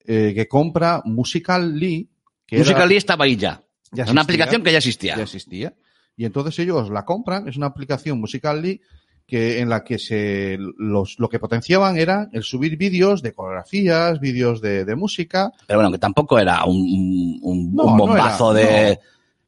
[0.05, 2.09] eh, que compra Musical.ly,
[2.53, 3.63] Musical.ly estaba ahí ya.
[3.93, 5.17] ya Es una existía, aplicación que ya existía.
[5.17, 5.75] ya existía.
[6.17, 8.81] Y entonces ellos la compran, es una aplicación Musical.ly
[9.27, 14.21] que en la que se los lo que potenciaban era el subir vídeos de coreografías,
[14.21, 15.51] vídeos de, de música.
[15.67, 18.95] Pero bueno, que tampoco era un, un, No, un no bombazo era, de...
[18.97, 19.01] no.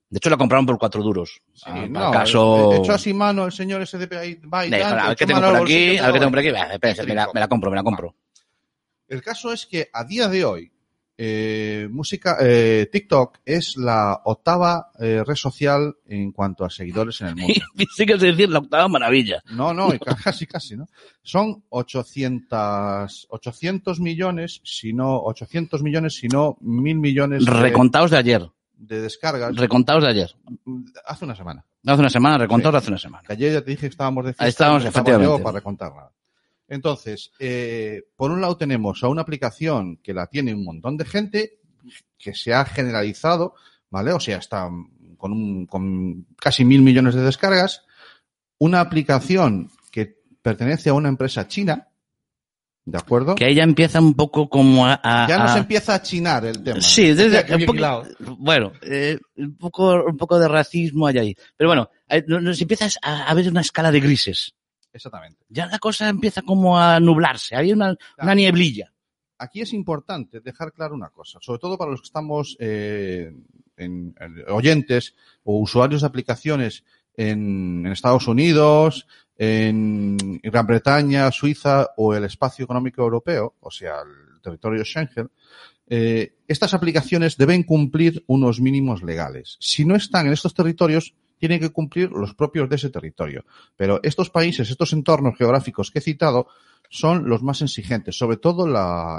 [0.08, 1.42] De hecho, la compraron por cuatro duros.
[1.52, 2.74] Sí, Ah, no, caso...
[2.74, 5.40] echó así mano el señor SDP ahí, va y de, tal, a ver qué tengo
[5.40, 6.50] por aquí, a ver qué tengo por aquí.
[7.14, 8.14] la, me la compro, me la compro.
[9.08, 10.72] El caso es que a día de hoy,
[11.18, 17.28] eh, música, eh, TikTok es la octava eh, red social en cuanto a seguidores en
[17.28, 17.54] el mundo.
[17.78, 19.42] Y sigues decir la octava maravilla.
[19.50, 19.88] No, no,
[20.24, 20.88] casi, casi, ¿no?
[21.22, 28.18] Son 800, 800 millones, si no, 800 millones, si no, mil millones de, Recontados de
[28.18, 28.50] ayer.
[28.76, 30.34] de descargas Recontados de ayer.
[31.06, 31.64] hace una semana.
[31.86, 33.24] Hace una semana, recontados de hace una semana.
[33.26, 34.44] Que ayer ya te dije que estábamos de fiesta.
[34.44, 35.38] Ahí estábamos, no estaba efectivamente.
[35.38, 36.12] yo para recontar nada.
[36.68, 41.04] Entonces, eh, por un lado tenemos a una aplicación que la tiene un montón de
[41.04, 41.58] gente,
[42.18, 43.54] que se ha generalizado,
[43.90, 44.12] ¿vale?
[44.12, 44.68] O sea, está
[45.16, 47.82] con, un, con casi mil millones de descargas.
[48.58, 51.88] Una aplicación que pertenece a una empresa china,
[52.84, 53.34] ¿de acuerdo?
[53.36, 55.00] Que ahí ya empieza un poco como a...
[55.02, 56.80] a- Ya nos a- empieza a chinar el tema.
[56.80, 58.04] Sí, desde, un poco- hilado.
[58.38, 61.36] bueno, eh, un poco, un poco de racismo hay ahí.
[61.56, 64.54] Pero bueno, eh, no- nos empiezas a, a ver una escala de grises.
[64.96, 65.44] Exactamente.
[65.48, 67.54] Ya la cosa empieza como a nublarse.
[67.54, 68.92] Hay una, una nieblilla.
[69.38, 73.32] aquí es importante dejar claro una cosa, sobre todo para los que estamos eh,
[73.76, 79.06] en, en oyentes o usuarios de aplicaciones en, en Estados Unidos,
[79.36, 85.30] en Gran Bretaña, Suiza o el espacio económico europeo, o sea, el territorio Schengen,
[85.88, 89.56] eh, estas aplicaciones deben cumplir unos mínimos legales.
[89.60, 93.44] Si no están en estos territorios, tienen que cumplir los propios de ese territorio.
[93.76, 96.48] Pero estos países, estos entornos geográficos que he citado,
[96.88, 98.66] son los más exigentes, sobre todo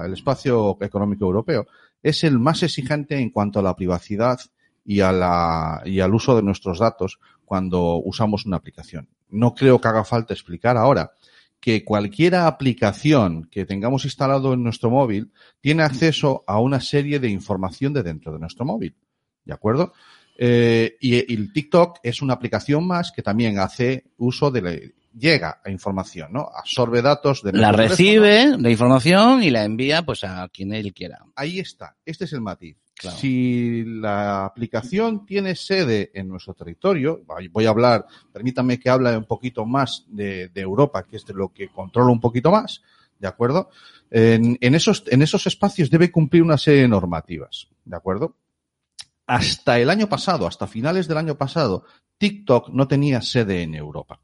[0.04, 1.68] el espacio económico europeo.
[2.02, 4.40] Es el más exigente en cuanto a la privacidad
[4.86, 9.10] y, a la, y al uso de nuestros datos cuando usamos una aplicación.
[9.30, 11.12] No creo que haga falta explicar ahora
[11.60, 17.30] que cualquier aplicación que tengamos instalado en nuestro móvil tiene acceso a una serie de
[17.30, 18.96] información de dentro de nuestro móvil.
[19.44, 19.94] ¿De acuerdo?
[20.38, 24.72] Eh, y, y el TikTok es una aplicación más que también hace uso de la,
[25.18, 26.50] llega a información, ¿no?
[26.54, 31.26] Absorbe datos de La recibe, la información, y la envía pues a quien él quiera.
[31.36, 31.96] Ahí está.
[32.06, 32.78] Este es el matiz.
[32.94, 33.18] Claro.
[33.18, 37.22] Si la aplicación tiene sede en nuestro territorio,
[37.52, 41.36] voy a hablar, permítame que hable un poquito más de, de Europa, que es de
[41.36, 42.82] lo que controlo un poquito más,
[43.20, 43.70] ¿de acuerdo?
[44.10, 48.36] En, en esos, en esos espacios debe cumplir una serie de normativas, ¿de acuerdo?
[49.28, 51.84] Hasta el año pasado, hasta finales del año pasado,
[52.18, 54.20] TikTok no tenía sede en Europa.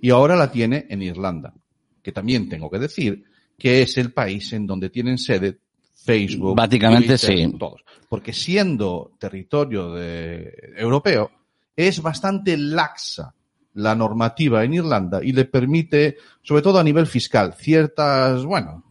[0.00, 1.54] Y ahora la tiene en Irlanda,
[2.02, 3.24] que también tengo que decir
[3.58, 5.58] que es el país en donde tienen sede
[5.94, 6.56] Facebook.
[6.56, 7.52] Básicamente, sí.
[7.58, 7.82] Todos.
[8.08, 11.30] Porque siendo territorio de, europeo,
[11.74, 13.34] es bastante laxa
[13.74, 18.84] la normativa en Irlanda y le permite, sobre todo a nivel fiscal, ciertas, bueno,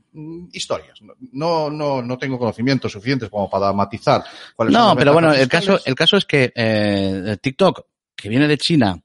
[0.52, 1.00] historias.
[1.32, 4.24] No, no, no tengo conocimientos suficientes como para matizar
[4.56, 8.48] cuáles son No, pero bueno, el caso, el caso es que eh, TikTok, que viene
[8.48, 9.00] de China,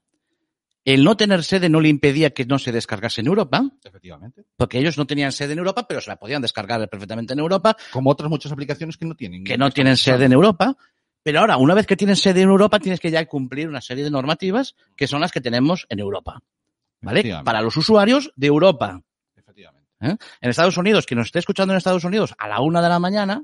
[0.83, 4.43] el no tener sede no le impedía que no se descargase en Europa, Efectivamente.
[4.57, 7.75] porque ellos no tenían sede en Europa, pero se la podían descargar perfectamente en Europa,
[7.91, 9.43] Como otras muchas aplicaciones que no tienen.
[9.43, 10.75] que no tienen sede en Europa.
[11.23, 14.03] Pero ahora, una vez que tienes sede en Europa, tienes que ya cumplir una serie
[14.03, 16.41] de normativas que son las que tenemos en Europa.
[17.01, 17.41] ¿Vale?
[17.43, 19.01] Para los usuarios de Europa.
[20.01, 20.15] ¿Eh?
[20.41, 22.99] En Estados Unidos, quien nos esté escuchando en Estados Unidos a la una de la
[22.99, 23.43] mañana,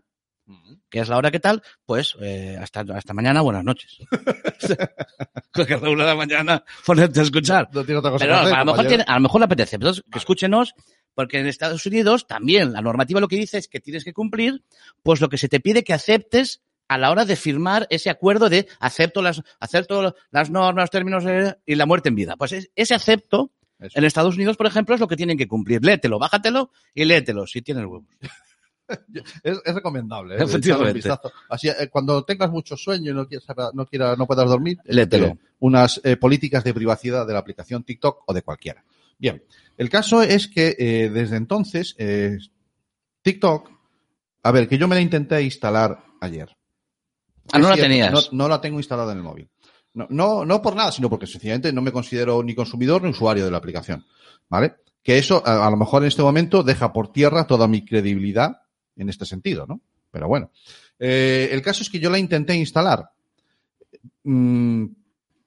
[0.90, 3.98] que es la hora que tal, pues eh, hasta, hasta mañana, buenas noches.
[5.54, 7.68] Porque a la una de la mañana ponerte a escuchar.
[7.74, 9.46] No tiene otra cosa Pero que hacer, a, lo mejor tiene- a lo mejor le
[9.46, 9.76] apetece.
[9.76, 10.74] Entonces, que escúchenos,
[11.14, 14.64] porque en Estados Unidos también la normativa lo que dice es que tienes que cumplir,
[15.04, 18.48] pues lo que se te pide que aceptes a la hora de firmar ese acuerdo
[18.50, 22.36] de acepto las, acepto las normas, los términos eh, y la muerte en vida.
[22.38, 23.98] Pues es- ese acepto Eso.
[23.98, 25.84] en Estados Unidos, por ejemplo, es lo que tienen que cumplir.
[25.84, 28.06] Léetelo, bájatelo y léetelo, si tienes huevos.
[29.44, 30.36] Es, es recomendable.
[30.36, 30.44] ¿eh?
[30.44, 31.10] Efectivamente.
[31.10, 31.18] Un.
[31.50, 35.38] Así, eh, cuando tengas mucho sueño y no quieras, no quieras, no puedas dormir, Léetelo.
[35.60, 38.84] unas eh, políticas de privacidad de la aplicación TikTok o de cualquiera.
[39.18, 39.44] Bien,
[39.78, 41.96] el caso es que eh, desde entonces
[43.22, 43.72] TikTok,
[44.44, 46.56] a ver, que yo me la intenté instalar ayer.
[47.52, 48.12] Ah, no la tenías.
[48.12, 49.50] No, no la tengo instalada en el móvil.
[49.98, 53.44] No, no, no por nada, sino porque sencillamente no me considero ni consumidor ni usuario
[53.44, 54.06] de la aplicación.
[54.48, 54.76] ¿Vale?
[55.02, 58.62] Que eso, a, lo mejor en este momento, deja por tierra toda mi credibilidad
[58.96, 59.82] en este sentido, ¿no?
[60.12, 60.52] Pero bueno.
[61.00, 63.10] Eh, el caso es que yo la intenté instalar
[64.24, 64.86] mm,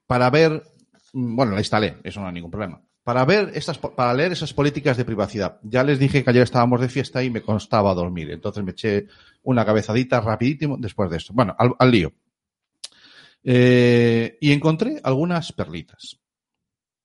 [0.06, 0.64] para ver,
[1.12, 2.80] mm, bueno, la instalé, eso no hay ningún problema.
[3.04, 5.58] Para ver estas, para leer esas políticas de privacidad.
[5.62, 8.30] Ya les dije que ayer estábamos de fiesta y me costaba dormir.
[8.30, 9.06] Entonces me eché
[9.44, 11.32] una cabezadita rapidísimo después de esto.
[11.32, 12.12] Bueno, al lío.
[13.42, 16.20] Eh, y encontré algunas perlitas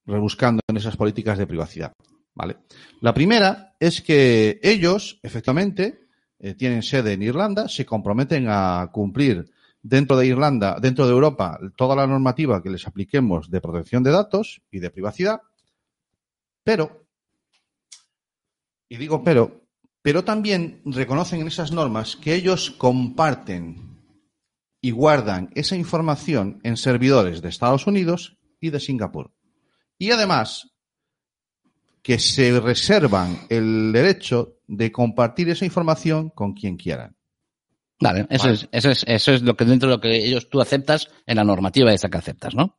[0.06, 1.94] rebuscando en esas políticas de privacidad.
[2.34, 2.58] ¿Vale?
[3.02, 6.08] La primera es que ellos, efectivamente,
[6.40, 9.50] eh, tienen sede en Irlanda, se comprometen a cumplir
[9.82, 14.12] dentro de Irlanda, dentro de Europa, toda la normativa que les apliquemos de protección de
[14.12, 15.42] datos y de privacidad,
[16.64, 17.06] pero,
[18.90, 19.62] y digo pero,
[20.02, 23.95] pero también reconocen en esas normas que ellos comparten
[24.86, 29.34] y guardan esa información en servidores de Estados Unidos y de Singapur.
[29.98, 30.70] Y además,
[32.04, 37.18] que se reservan el derecho de compartir esa información con quien quieran.
[38.00, 38.54] Vale, eso, Vale.
[38.54, 41.38] Es, eso, es, eso es lo que dentro de lo que ellos tú aceptas en
[41.38, 42.78] la normativa esa que aceptas, ¿no?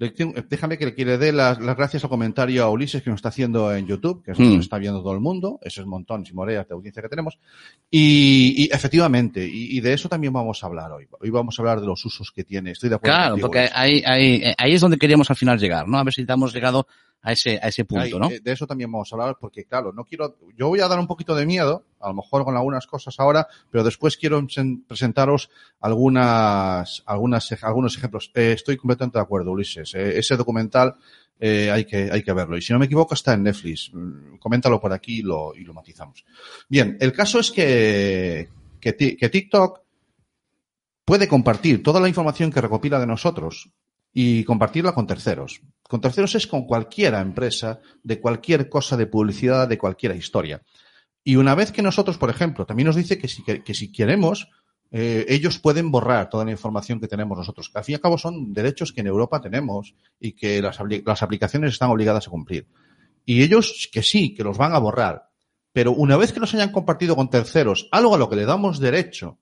[0.00, 3.10] Le tengo- Déjame que, que le dé las, las gracias al comentario a Ulises que
[3.10, 4.54] nos está haciendo en YouTube, que eso Mm.
[4.54, 5.58] nos está viendo todo el mundo.
[5.62, 7.38] Eso es montones y moreas de audiencia que tenemos.
[7.90, 11.06] Y, y efectivamente, y, y de eso también vamos a hablar hoy.
[11.20, 12.70] Hoy vamos a hablar de los usos que tiene.
[12.70, 13.16] Estoy de acuerdo.
[13.16, 15.98] Claro, contigo, porque ahí, ahí, eh, ahí es donde queríamos al final llegar, ¿no?
[15.98, 16.86] A ver si hemos llegado
[17.20, 18.30] a ese, a ese punto, Ahí, ¿no?
[18.30, 20.98] eh, De eso también vamos a hablar, porque claro, no quiero, yo voy a dar
[21.00, 24.84] un poquito de miedo, a lo mejor con algunas cosas ahora, pero después quiero sen-
[24.86, 25.50] presentaros
[25.80, 28.30] algunas, algunas, algunos ejemplos.
[28.34, 29.94] Eh, estoy completamente de acuerdo, Ulises.
[29.94, 30.94] Eh, ese documental
[31.40, 32.56] eh, hay que, hay que verlo.
[32.56, 33.90] Y si no me equivoco, está en Netflix.
[33.92, 36.24] Mm, Coméntalo por aquí y lo, y lo matizamos.
[36.68, 38.48] Bien, el caso es que,
[38.80, 39.80] que, que TikTok
[41.04, 43.70] puede compartir toda la información que recopila de nosotros
[44.12, 45.60] y compartirla con terceros.
[45.82, 50.62] Con terceros es con cualquiera empresa, de cualquier cosa de publicidad, de cualquier historia.
[51.24, 53.92] Y una vez que nosotros, por ejemplo, también nos dice que si, que, que si
[53.92, 54.48] queremos,
[54.90, 57.70] eh, ellos pueden borrar toda la información que tenemos nosotros.
[57.74, 61.22] Al fin y al cabo son derechos que en Europa tenemos y que las, las
[61.22, 62.66] aplicaciones están obligadas a cumplir.
[63.24, 65.28] Y ellos que sí, que los van a borrar.
[65.72, 68.80] Pero una vez que los hayan compartido con terceros, algo a lo que le damos
[68.80, 69.38] derecho,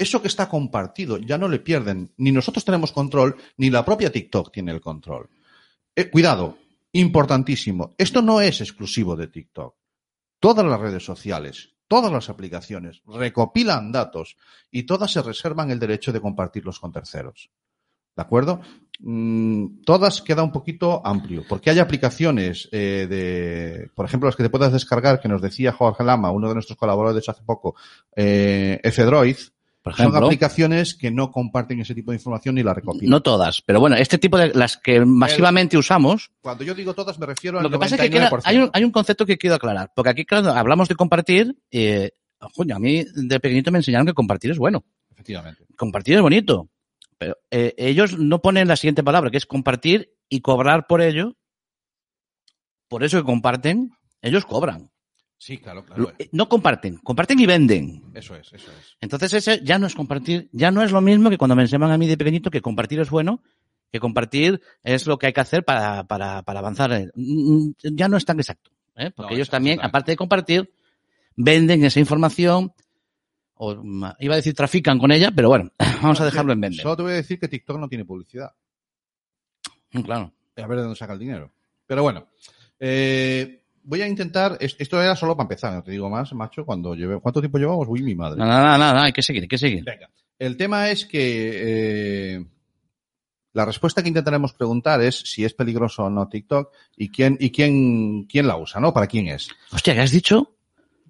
[0.00, 4.10] eso que está compartido ya no le pierden, ni nosotros tenemos control, ni la propia
[4.10, 5.28] TikTok tiene el control.
[5.94, 6.56] Eh, cuidado,
[6.92, 9.74] importantísimo, esto no es exclusivo de TikTok.
[10.40, 14.38] Todas las redes sociales, todas las aplicaciones recopilan datos
[14.70, 17.50] y todas se reservan el derecho de compartirlos con terceros.
[18.16, 18.60] ¿De acuerdo?
[19.00, 24.42] Mm, todas queda un poquito amplio, porque hay aplicaciones eh, de, por ejemplo, las que
[24.42, 27.76] te puedas descargar, que nos decía Jorge Lama, uno de nuestros colaboradores hace poco,
[28.16, 29.36] eh, F-Droid,
[29.82, 33.08] Por son aplicaciones que no comparten ese tipo de información ni la recopilan.
[33.10, 37.18] No todas, pero bueno, este tipo de las que masivamente usamos, Cuando yo digo todas
[37.18, 37.80] me refiero al lo que 99%.
[37.80, 40.50] pasa es que queda- hay, un, hay un concepto que quiero aclarar, porque aquí, claro,
[40.52, 42.10] hablamos de compartir, eh,
[42.54, 45.64] coño, a mí de pequeñito me enseñaron que compartir es bueno, Efectivamente.
[45.76, 46.68] compartir es bonito,
[47.16, 51.36] pero eh, ellos no ponen la siguiente palabra, que es compartir y cobrar por ello,
[52.88, 54.89] por eso que comparten, ellos cobran.
[55.42, 56.02] Sí, claro, claro.
[56.02, 58.02] Lo- eh, No comparten, comparten y venden.
[58.12, 58.96] Eso es, eso es.
[59.00, 61.90] Entonces ese ya no es compartir, ya no es lo mismo que cuando me enseñaban
[61.92, 63.42] a mí de pequeñito que compartir es bueno
[63.90, 67.10] que compartir es lo que hay que hacer para, para, para avanzar.
[67.14, 69.10] Mm, Ya no es tan exacto, ¿eh?
[69.16, 70.70] porque No, ellos también, aparte de compartir,
[71.36, 72.72] venden esa información,
[73.54, 73.82] o
[74.20, 75.72] iba a decir trafican con ella, pero bueno,
[76.02, 76.82] vamos a dejarlo en vender.
[76.82, 78.52] Solo te voy a decir que TikTok no tiene publicidad.
[79.92, 80.32] Mm, Claro.
[80.56, 81.50] A ver de dónde saca el dinero.
[81.86, 82.28] Pero bueno,
[82.78, 83.59] eh,
[83.90, 84.56] voy a intentar.
[84.60, 86.64] es- Esto era solo para empezar, no te digo más, macho.
[86.64, 87.86] Cuando lleve, ¿Cuánto tiempo llevamos?
[87.88, 88.38] Uy, mi madre.
[88.38, 89.84] Nada, nada, nada, hay que seguir, hay que seguir.
[89.84, 90.08] Venga.
[90.38, 91.50] El tema es que
[92.36, 92.46] eh,
[93.52, 97.50] la respuesta que intentaremos preguntar es si es peligroso o no TikTok y quién y
[97.50, 98.94] quién quién la usa, ¿no?
[98.94, 99.48] ¿Para quién es?
[99.72, 100.56] Hostia, ¿qué has dicho?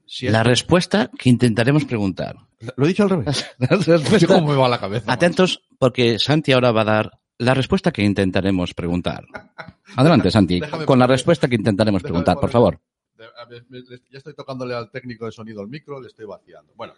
[0.06, 2.34] Si La respuesta que intentaremos preguntar.
[2.76, 3.46] Lo he dicho al revés.
[3.58, 5.12] La respuesta- cómo me va la cabeza.
[5.12, 9.24] Atentos, porque Santi ahora va a dar la respuesta que intentaremos preguntar.
[9.96, 12.80] Adelante, Santi, Déjame con la respuesta que intentaremos déjame preguntar, por favor.
[14.10, 16.72] Ya estoy tocándole al técnico de sonido el micro, le estoy vaciando.
[16.76, 16.94] Bueno,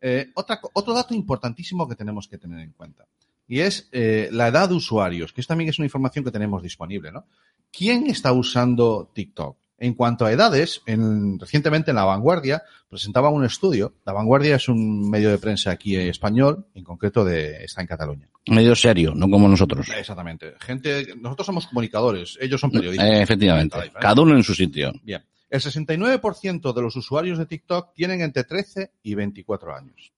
[0.00, 3.06] eh, otra, otro dato importantísimo que tenemos que tener en cuenta
[3.46, 6.62] y es eh, la edad de usuarios, que esto también es una información que tenemos
[6.62, 7.24] disponible, ¿no?
[7.72, 9.56] ¿Quién está usando TikTok?
[9.80, 13.94] En cuanto a edades, en- recientemente en La Vanguardia presentaba un estudio.
[14.04, 18.28] La Vanguardia es un medio de prensa aquí español, en concreto de, está en Cataluña.
[18.48, 19.86] Medio serio, no como nosotros.
[19.96, 20.54] Exactamente.
[20.60, 23.08] Gente, nosotros somos comunicadores, ellos son periodistas.
[23.08, 24.92] Eh, efectivamente, cada uno en su sitio.
[25.02, 25.22] Bien.
[25.50, 30.12] El 69% de los usuarios de TikTok tienen entre 13 y 24 años.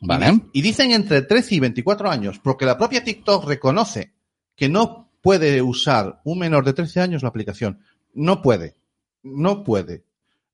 [0.00, 0.40] ¿Vale?
[0.52, 4.12] Y dicen entre 13 y 24 años porque la propia TikTok reconoce
[4.54, 7.80] que no puede usar un menor de 13 años la aplicación.
[8.12, 8.74] No puede.
[9.26, 10.04] No puede.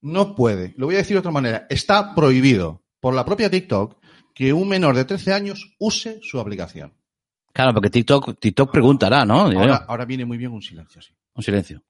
[0.01, 0.75] No puede.
[0.77, 1.67] Lo voy a decir de otra manera.
[1.69, 3.97] Está prohibido por la propia TikTok
[4.35, 6.95] que un menor de 13 años use su aplicación.
[7.53, 9.43] Claro, porque TikTok, TikTok preguntará, ¿no?
[9.87, 11.13] Ahora viene muy bien un silencio así.
[11.35, 11.83] Un silencio.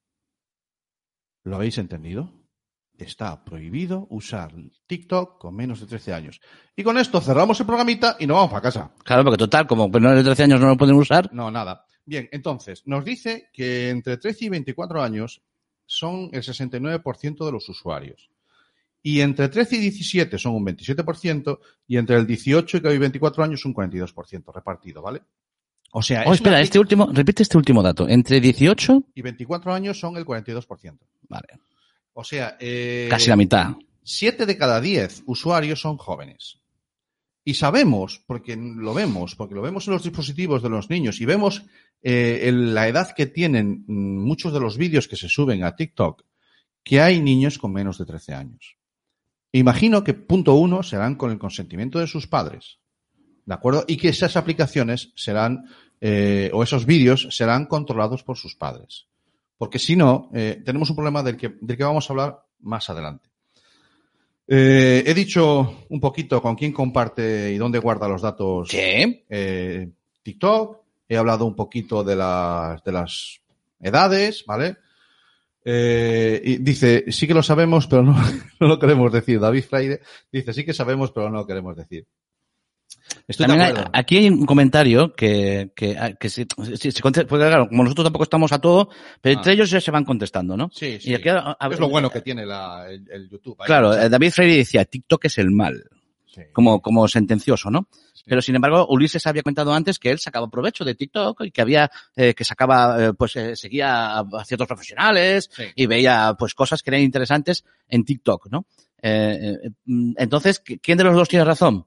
[1.44, 2.32] ¿Lo habéis entendido?
[2.98, 4.52] Está prohibido usar
[4.86, 6.40] TikTok con menos de 13 años.
[6.76, 8.92] Y con esto cerramos el programita y nos vamos para casa.
[9.04, 11.84] Claro, porque total, como menores de 13 años no lo pueden usar, No, nada.
[12.04, 15.42] Bien, entonces, nos dice que entre 13 y 24 años
[15.92, 18.30] son el 69% de los usuarios.
[19.02, 23.64] Y entre 13 y 17 son un 27% y entre el 18 y 24 años
[23.64, 25.22] un 42% repartido, ¿vale?
[25.92, 28.08] O sea, Oh, es espera, una- este último, repite este último dato.
[28.08, 30.98] Entre 18, y 24 años son el 42%.
[31.28, 31.48] vale,
[32.14, 33.72] O sea, eh, casi la mitad.
[34.02, 36.58] 7 de cada 10 usuarios son jóvenes.
[37.44, 41.24] Y sabemos, porque lo vemos, porque lo vemos en los dispositivos de los niños y
[41.24, 41.64] vemos
[42.02, 45.74] eh, en la edad que tienen mm, muchos de los vídeos que se suben a
[45.74, 46.22] TikTok,
[46.84, 48.76] que hay niños con menos de 13 años.
[49.52, 52.78] Imagino que punto uno serán con el consentimiento de sus padres.
[53.44, 53.84] ¿De acuerdo?
[53.88, 55.64] Y que esas aplicaciones serán,
[56.00, 59.08] eh, o esos vídeos serán controlados por sus padres.
[59.58, 62.88] Porque si no, eh, tenemos un problema del que, del que vamos a hablar más
[62.88, 63.31] adelante.
[64.46, 69.90] Eh, he dicho un poquito con quién comparte y dónde guarda los datos eh,
[70.22, 70.80] TikTok.
[71.08, 73.40] He hablado un poquito de las, de las
[73.80, 74.76] edades, ¿vale?
[75.64, 78.16] Eh, y dice, sí que lo sabemos, pero no,
[78.60, 79.38] no lo queremos decir.
[79.38, 80.00] David Freire
[80.30, 82.06] dice, sí que sabemos, pero no lo queremos decir.
[83.28, 86.46] Estoy de También hay- aquí hay un comentario que, que, que se,
[86.76, 88.88] se- se conte- porque claro, como nosotros tampoco estamos a todo,
[89.20, 89.54] pero entre Ah.
[89.54, 90.70] ellos ya se van contestando, ¿no?
[90.72, 91.10] Sí, sí.
[91.10, 93.56] Y aquí, a- a- es lo bueno que tiene la, el, el YouTube.
[93.60, 93.66] ahí.
[93.66, 95.82] Claro, eh, David Freire decía, TikTok es el mal,
[96.26, 96.40] Sí.
[96.52, 97.88] como, como sentencioso, ¿no?
[98.24, 101.60] Pero sin embargo, Ulises había comentado antes que él sacaba provecho de TikTok y que
[101.60, 105.64] había, eh, que sacaba, eh, pues eh, seguía a, ciertos profesionales Sí.
[105.74, 108.64] y veía pues cosas que eran interesantes en TikTok, ¿no?
[109.02, 111.84] Eh, eh, mm, entonces, ¿qui- ¿quién de los dos tiene razón?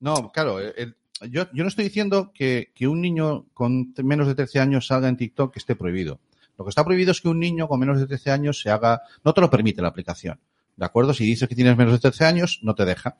[0.00, 4.28] No, claro, el- el- yo, yo no estoy diciendo que, que un niño con menos
[4.28, 6.20] de 13 años salga en TikTok que esté prohibido.
[6.56, 9.02] Lo que está prohibido es que un niño con menos de 13 años se haga,
[9.24, 10.38] no te lo permite la aplicación.
[10.76, 11.12] ¿De acuerdo?
[11.12, 13.16] Si dices que tienes menos de 13 años, no te deja.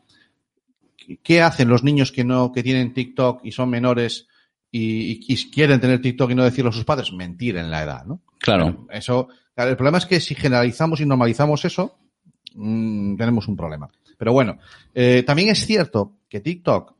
[0.96, 4.28] ¿Qué- ¿Qué hacen los niños que no, que tienen TikTok y son menores
[4.70, 7.12] y, quieren tener TikTok y no decirlo a sus padres?
[7.12, 8.20] Mentir en la edad, ¿no?
[8.38, 8.86] Claro.
[8.90, 11.98] Eso, claro, el problema es que si generalizamos y normalizamos eso,
[12.54, 13.88] mm, tenemos un problema.
[14.16, 14.58] Pero bueno,
[14.94, 16.94] eh, también es cierto que TikTok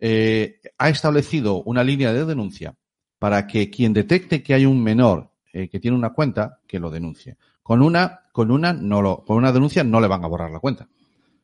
[0.00, 2.74] eh, ha establecido una línea de denuncia
[3.18, 6.90] para que quien detecte que hay un menor eh, que tiene una cuenta, que lo
[6.90, 7.36] denuncie.
[7.62, 10.58] Con una, con una no lo, con una denuncia no le van a borrar la
[10.58, 10.88] cuenta.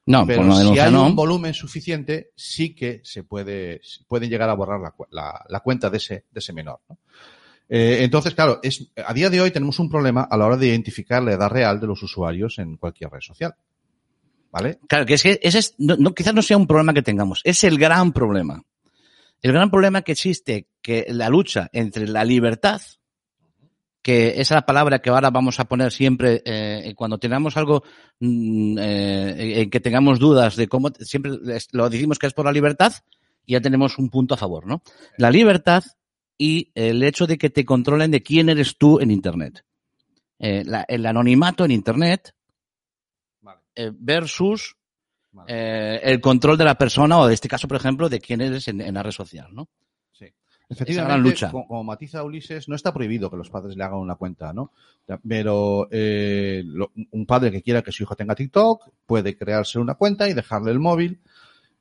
[0.07, 1.07] No, Pero por si hay no.
[1.07, 5.61] un volumen suficiente, sí que se puede, pueden llegar a borrar la, cu- la- la
[5.61, 6.81] cuenta de ese, de ese menor.
[6.89, 6.99] ¿no?
[7.69, 10.67] Eh, entonces, claro, es, a día de hoy tenemos un problema a la hora de
[10.67, 13.55] identificar la edad real de los usuarios en cualquier red social.
[14.51, 14.79] ¿Vale?
[14.89, 17.41] Claro, que es que ese es, no, no- quizás no sea un problema que tengamos,
[17.45, 18.63] es el gran problema.
[19.43, 22.81] El gran problema que existe, que la lucha entre la libertad,
[24.03, 27.83] que es la palabra que ahora vamos a poner siempre eh, cuando tengamos algo
[28.19, 31.33] mm, eh, en que tengamos dudas de cómo, siempre
[31.73, 32.93] lo decimos que es por la libertad
[33.47, 34.83] y ya tenemos un punto a favor, ¿no?
[35.17, 35.85] La libertad
[36.39, 39.65] y el hecho de que te controlen de quién eres tú en Internet.
[40.39, 42.35] Eh, el anonimato en Internet
[43.75, 44.77] eh, versus
[45.47, 48.69] eh, el control de la persona o, en este caso, por ejemplo, de quién eres
[48.69, 49.69] en, en la red social, ¿no?
[50.13, 50.25] Sí.
[50.27, 50.35] gran
[50.69, 51.51] Efectivamente, lucha.
[51.51, 54.73] co- Como, matiza Ulises, no está prohibido que los padres le hagan una cuenta, ¿no?
[55.27, 59.95] Pero eh, lo- un padre que quiera que su hijo tenga TikTok puede crearse una
[59.95, 61.21] cuenta y dejarle el móvil.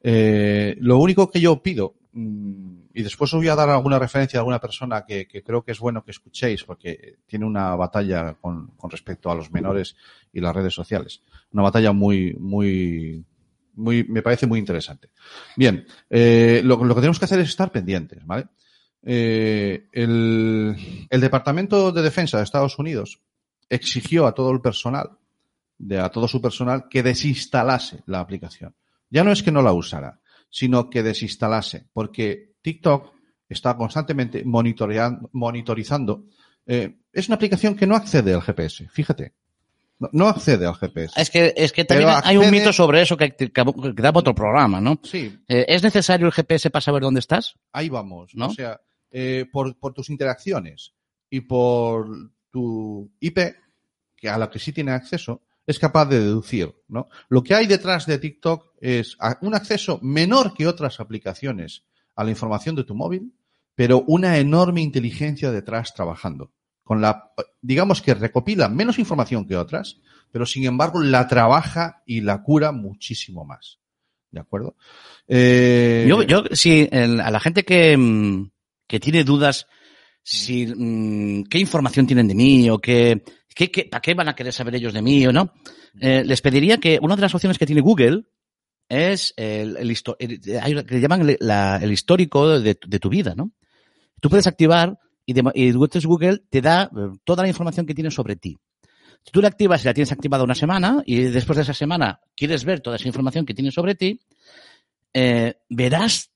[0.02, 4.38] Eh, lo único que yo pido, mm, y después os voy a dar alguna referencia
[4.38, 8.36] de alguna persona que, que creo que es bueno que escuchéis porque tiene una batalla
[8.40, 9.96] con, con respecto a los menores
[10.34, 11.22] y las redes sociales.
[11.52, 13.26] Una batalla muy, muy,
[13.74, 15.10] muy, me parece muy interesante.
[15.56, 18.48] Bien, eh, lo, que tenemos que hacer es estar pendientes, ¿vale?
[19.04, 23.22] Eh, el, el Departamento de Defensa de Estados Unidos
[23.70, 25.12] exigió a todo el personal,
[25.78, 28.76] de, a todo su personal, que desinstalase la aplicación.
[29.10, 30.20] Ya no es que no la usara,
[30.50, 33.14] sino que desinstalase, porque TikTok
[33.48, 36.26] está constantemente monitoreando, monitorizando.
[36.66, 39.34] eh, es una aplicación que no accede al GPS, fíjate.
[40.00, 41.20] No, no accede al GPS.
[41.20, 44.34] Es que, es que también hay un mito sobre eso que, que, que da otro
[44.34, 45.00] programa, ¿no?
[45.04, 47.56] Sí, Eh, ¿Es necesario el GPS para saber dónde estás?
[47.74, 48.32] ahí vamos.
[48.34, 48.48] ¿No?
[48.48, 48.80] O sea,
[49.12, 50.94] eh, por, por tus interacciones
[51.30, 52.08] y por
[52.50, 53.40] tu IP,
[54.16, 57.10] que a la que sí tiene acceso, es capaz de deducir, ¿no?
[57.28, 61.84] Lo que hay detrás de TikTok es un acceso menor que otras aplicaciones
[62.16, 63.36] a la información de tu móvil,
[63.76, 66.52] pero una enorme inteligencia detrás trabajando.
[66.90, 67.32] Con la,
[67.62, 69.98] digamos que recopila menos información que otras,
[70.32, 73.78] pero sin embargo la trabaja y la cura muchísimo más.
[74.32, 74.76] ¿De acuerdo?
[75.28, 76.44] Eh, Yo, yo,
[76.92, 78.50] el- a la gente que, mm,
[78.88, 79.68] que tiene dudas,
[80.24, 83.24] si, mm, qué información tienen de mí o qué,
[83.54, 85.54] qué, para qué van a querer saber ellos de mí o no,
[86.02, 88.24] eh, les pediría que una de las opciones que tiene Google
[88.90, 91.38] es el, el, el- que llaman el,
[91.84, 93.52] el histórico de, de tu vida, ¿no?
[94.20, 94.98] Tú puedes activar
[95.30, 98.58] y, de, y entonces Google te da eh, toda la información que tiene sobre ti.
[99.24, 102.20] Si tú la activas y la tienes activada una semana y después de esa semana
[102.36, 104.20] quieres ver toda esa información que tiene sobre ti,
[105.14, 106.32] eh, verás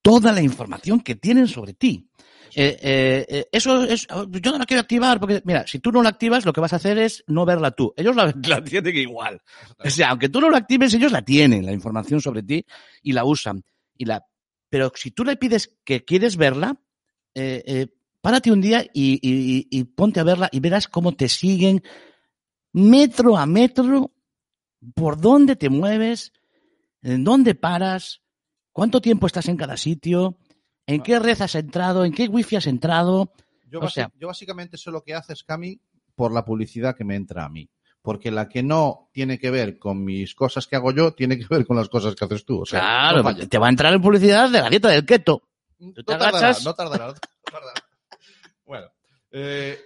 [0.00, 2.08] toda la información que tienen sobre ti.
[2.54, 6.46] Eh, eso es, yo no la quiero activar porque, mira, si tú no la activas,
[6.46, 7.92] lo que vas a hacer es no verla tú.
[7.98, 9.42] Ellos la, la tienen igual.
[9.78, 12.64] O sea, aunque tú no la actives, ellos la tienen, la información sobre ti,
[13.02, 13.62] y la usan.
[13.98, 14.24] Y la,
[14.70, 16.80] pero si tú le pides que quieres verla,
[17.34, 17.88] eh,
[18.22, 21.82] párate un día y, y- y ponte a verla y verás cómo te siguen
[22.72, 24.10] metro a metro
[24.94, 26.32] por dónde te mueves,
[27.02, 28.22] en dónde paras,
[28.72, 30.38] cuánto tiempo estás en cada sitio,
[30.86, 33.32] en qué red has entrado, en qué wifi has entrado.
[33.68, 35.80] Yo, O sea- yo básicamente sé lo que haces, Cami,
[36.14, 37.68] por la publicidad que me entra a mí.
[38.02, 41.46] Porque la que no tiene que ver con mis cosas que hago yo, tiene que
[41.48, 42.62] ver con las cosas que haces tú.
[42.62, 43.46] O sea, claro, no falla.
[43.46, 45.42] te va a entrar en publicidad de la dieta del keto.
[45.78, 47.14] No tardará, agachas- no tardará, no
[47.50, 47.72] tardará.
[48.66, 48.86] Bueno,
[49.30, 49.78] eh,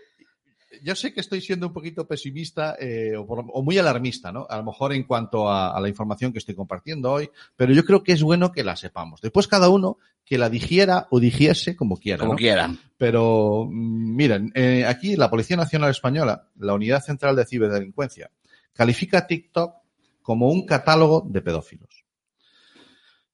[0.82, 4.46] yo sé que estoy siendo un poquito pesimista eh, o, por- o muy alarmista, ¿no?
[4.50, 7.84] A lo mejor en cuanto a, a la información que estoy compartiendo hoy, pero yo
[7.84, 9.20] creo que es bueno que la sepamos.
[9.20, 12.18] Después cada uno que la digiera o digiese como quiera.
[12.18, 12.36] Como ¿no?
[12.36, 12.78] quieran.
[12.98, 18.30] Pero mm, miren, eh, aquí la Policía Nacional Española, la Unidad Central de Ciberdelincuencia,
[18.72, 19.74] califica a TikTok
[20.22, 22.04] como un catálogo de pedófilos.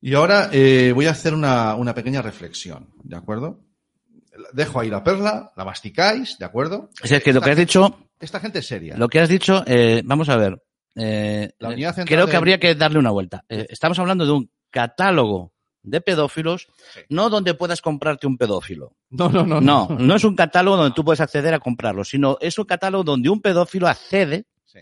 [0.00, 3.60] Y ahora eh, voy a hacer una, una pequeña reflexión, ¿de acuerdo?
[4.52, 6.90] Dejo ahí la perla, la masticáis, ¿de acuerdo?
[7.02, 8.96] O sea, es que lo Esta que has gente- dicho, Esta gente es seria.
[8.96, 10.62] lo que has dicho, eh, vamos a ver.
[10.94, 13.44] eh, La unidad central creo que de- habría que darle una vuelta.
[13.48, 17.00] Eh, estamos hablando de un catálogo de pedófilos, Sí.
[17.08, 18.94] no donde puedas comprarte un pedófilo.
[19.10, 19.60] No, no, no.
[19.60, 23.04] No, no es un catálogo donde tú puedes acceder a comprarlo, sino es un catálogo
[23.04, 24.80] donde un pedófilo accede Sí.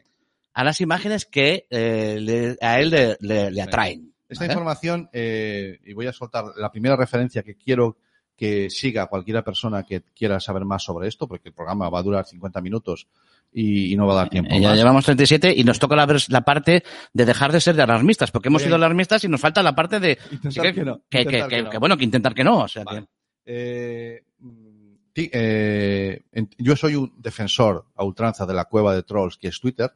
[0.52, 3.60] a las imágenes que eh, le- a él le, le- le Sí.
[3.60, 4.12] atraen.
[4.28, 4.52] Esta ¿vale?
[4.52, 7.96] información, eh, y voy a soltar la primera referencia que quiero
[8.40, 12.02] que siga cualquiera persona que quiera saber más sobre esto, porque el programa va a
[12.02, 13.06] durar 50 minutos
[13.52, 14.50] y, y no va a dar tiempo.
[14.58, 14.78] Ya más.
[14.78, 16.06] llevamos 37 y nos toca la,
[16.40, 16.82] parte
[17.12, 18.68] de dejar de ser de alarmistas, porque hemos Bien.
[18.68, 21.56] sido alarmistas y nos falta la parte de Intentar que, que no, que- intentar que-
[21.56, 21.70] que no.
[21.70, 22.58] que bueno, que intentar que no.
[22.60, 23.02] O sea, Vale.
[23.02, 23.06] que-
[23.44, 26.22] Eh, mm, eh,
[26.56, 29.92] yo soy un defensor a ultranza de la cueva de trolls que es Twitter.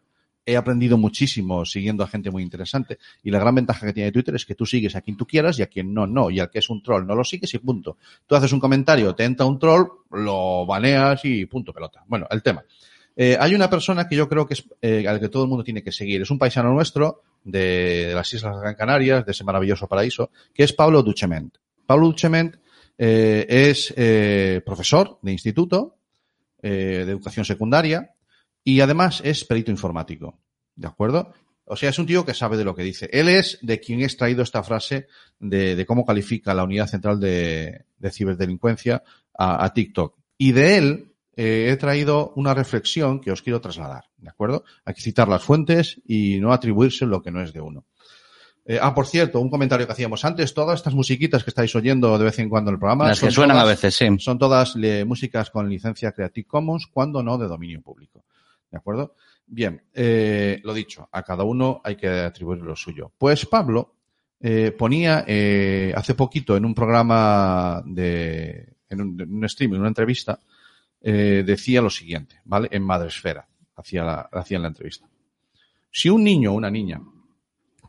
[0.47, 4.35] He aprendido muchísimo siguiendo a gente muy interesante y la gran ventaja que tiene Twitter
[4.35, 6.31] es que tú sigues a quien tú quieras y a quien no, no.
[6.31, 7.97] Y al que es un troll no lo sigues y punto.
[8.27, 12.05] Tú haces un comentario, te entra un troll, lo baneas y punto pelota.
[12.07, 12.63] Bueno, el tema.
[13.17, 15.65] Eh, hay una persona que yo creo que es eh, al que todo el mundo
[15.65, 16.23] tiene que seguir.
[16.23, 20.73] Es un paisano nuestro de, las Islas Gran Canarias, de ese maravilloso paraíso, que es
[20.73, 21.57] Pablo Duchement.
[21.87, 22.57] Pablo Duchement
[22.97, 25.97] eh, es eh, profesor de instituto
[26.63, 28.14] eh, de educación secundaria
[28.65, 30.39] y además es perito informático.
[30.75, 31.33] ¿De acuerdo?
[31.67, 33.09] O sea, es un tío que sabe de lo que dice.
[33.12, 35.07] Él es de quien he extraído esta frase
[35.39, 39.03] de, de cómo califica la unidad central de, de ciberdelincuencia
[39.37, 40.17] a, a TikTok.
[40.37, 44.65] Y de él eh, he traído una reflexión que os quiero trasladar, ¿de acuerdo?
[44.85, 47.87] Hay que citar las fuentes y no atribuirse lo que no es de uno.
[48.67, 52.17] Eh, ah, por cierto, un comentario que hacíamos antes, todas estas musiquitas que estáis oyendo
[52.19, 53.09] de vez en cuando en el programa.
[53.09, 54.07] Las que son suenan a todas- veces, sí.
[54.19, 58.25] Son todas le- músicas con licencia Creative Commons, cuando no de dominio público.
[58.75, 59.14] ¿De acuerdo?
[59.47, 63.12] Bien, eh, lo dicho, a cada uno hay que atribuir lo suyo.
[63.16, 63.95] Pues Pablo
[64.41, 69.79] eh, ponía eh, hace poquito en un programa de, en un, en un stream, en
[69.79, 70.41] una entrevista,
[71.01, 72.66] eh, decía lo siguiente, ¿vale?
[72.72, 73.47] En Madresfera,
[73.77, 75.09] hacía la, hacía la entrevista.
[75.89, 77.01] Si un niño o una niña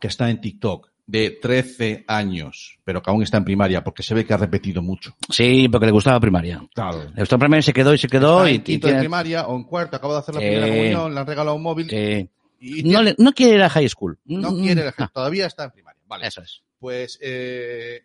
[0.00, 4.12] que está en TikTok de 13 años, pero que aún está en primaria, porque se
[4.14, 5.14] ve que ha repetido mucho.
[5.30, 6.60] Sí, porque le gustaba primaria.
[6.74, 7.04] Claro.
[7.14, 8.92] Le gustó primaria y se quedó y se quedó Está y, en y quinto de
[8.94, 10.46] tiene- primaria o en cuarto, acaba de hacer la Sí.
[10.48, 12.28] primera comunión, le han regalado un móvil
[12.58, 14.18] y no, le- no quiere ir a high school.
[14.24, 16.00] no Mm, quiere mm, elegir, todavía está en primaria.
[16.06, 16.26] Vale.
[16.26, 16.62] Eso es.
[16.78, 18.02] Pues, eh,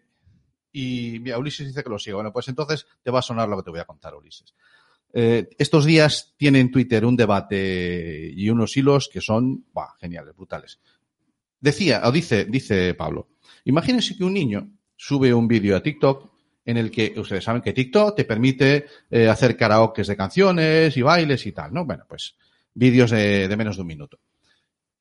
[0.72, 2.16] y mira, Ulises dice que lo siga.
[2.18, 4.54] Bueno, pues entonces te va a sonar lo que te voy a contar, Ulises.
[5.14, 10.36] Eh, estos días tiene en Twitter un debate y unos hilos que son buah, geniales,
[10.36, 10.80] brutales.
[11.62, 13.30] Decía, o dice, dice Pablo,
[13.66, 16.30] imagínense que un niño sube un vídeo a TikTok
[16.66, 21.02] en el que ustedes saben que TikTok te permite eh, hacer karaokes de canciones y
[21.02, 21.86] bailes y tal, ¿no?
[21.86, 22.36] Bueno, pues
[22.74, 24.20] vídeos de, de menos de un minuto.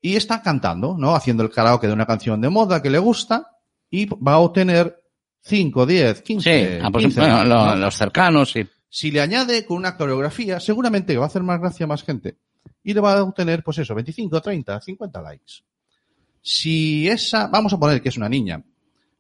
[0.03, 1.15] Y está cantando, ¿no?
[1.15, 3.57] Haciendo el karaoke de una canción de moda que le gusta
[3.91, 5.03] y va a obtener
[5.43, 7.77] 5, 10, 15, Sí, ah, pues, 15 bueno, likes, lo- ¿no?
[7.77, 8.67] los cercanos, sí.
[8.89, 12.37] Si le añade con una coreografía, seguramente va a hacer más gracia a más gente.
[12.83, 15.53] Y le va a obtener, pues eso, 25, 30, 50 likes.
[16.43, 18.64] Si esa, vamos a poner que es una niña,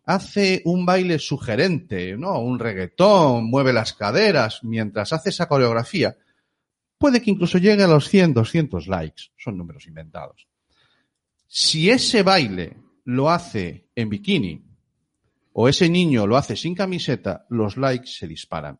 [0.04, 2.40] hace un baile sugerente, ¿no?
[2.40, 6.16] Un reggaetón, mueve las caderas mientras hace esa coreografía,
[6.98, 9.24] puede que incluso llegue a los 100, 200 likes.
[9.36, 10.48] Son números inventados.
[11.46, 14.64] Si ese baile lo hace en bikini
[15.52, 18.78] o ese niño lo hace sin camiseta, los likes se disparan.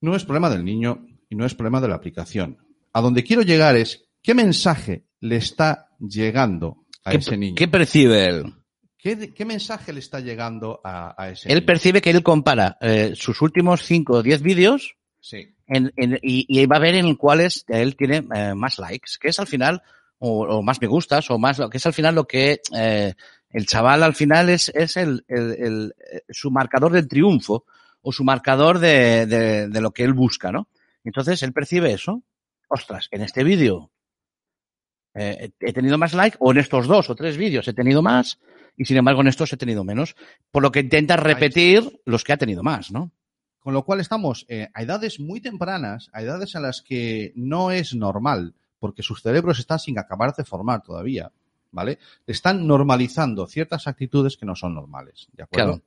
[0.00, 2.58] No es problema del niño y no es problema de la aplicación.
[2.92, 7.54] A donde quiero llegar es qué mensaje le está llegando a ¿Qué, ese niño.
[7.56, 8.54] qué percibe él?
[8.98, 11.66] ¿Qué, qué mensaje le está llegando a, a ese Él niño?
[11.66, 15.54] percibe que él compara eh, sus últimos 5 o 10 vídeos Sí.
[15.66, 19.28] en- en- y, y va a ver en cuáles él tiene eh, más likes, que
[19.28, 19.82] es al final,
[20.18, 23.14] o, o más me gustas, o más, lo que es al final lo que eh,
[23.50, 25.94] el chaval al final es, es el, el- el-
[26.30, 27.64] su marcador del triunfo
[28.02, 30.68] o su marcador de, de- de lo que él busca, ¿no?
[31.04, 32.22] Entonces él percibe eso.
[32.68, 33.91] Ostras, en este vídeo
[35.14, 38.38] eh, he tenido más like, o en estos dos o tres vídeos he tenido más,
[38.76, 40.14] y sin embargo en estos he tenido menos.
[40.50, 43.10] Por lo que intenta repetir los que ha tenido más, ¿no?
[43.60, 47.70] Con lo cual estamos eh, a edades muy tempranas, a edades a las que no
[47.70, 51.30] es normal, porque sus cerebros están sin acabar de formar todavía,
[51.70, 51.98] ¿vale?
[52.26, 55.72] Están normalizando ciertas actitudes que no son normales, ¿de acuerdo?
[55.74, 55.82] Claro.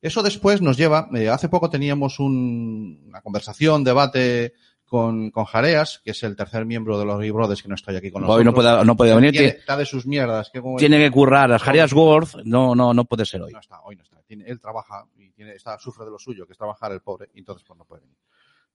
[0.00, 4.54] Eso después nos lleva, eh, hace poco teníamos un- una conversación, debate
[4.90, 7.94] con, con Jareas, que es el tercer miembro de los Big Brothers que no estoy
[7.94, 8.40] aquí con nosotros.
[8.40, 10.50] Hoy no puede, no puede venir, Tiene- está de sus mierdas.
[10.50, 11.48] Que tiene que currar.
[11.48, 13.52] Las Harrias Worth no, no, no puede ser hoy.
[13.52, 14.20] No está, hoy no está.
[14.26, 17.30] Tiene- él trabaja y tiene, está, sufre de lo suyo, que es trabajar el pobre,
[17.36, 18.16] entonces pues no puede venir.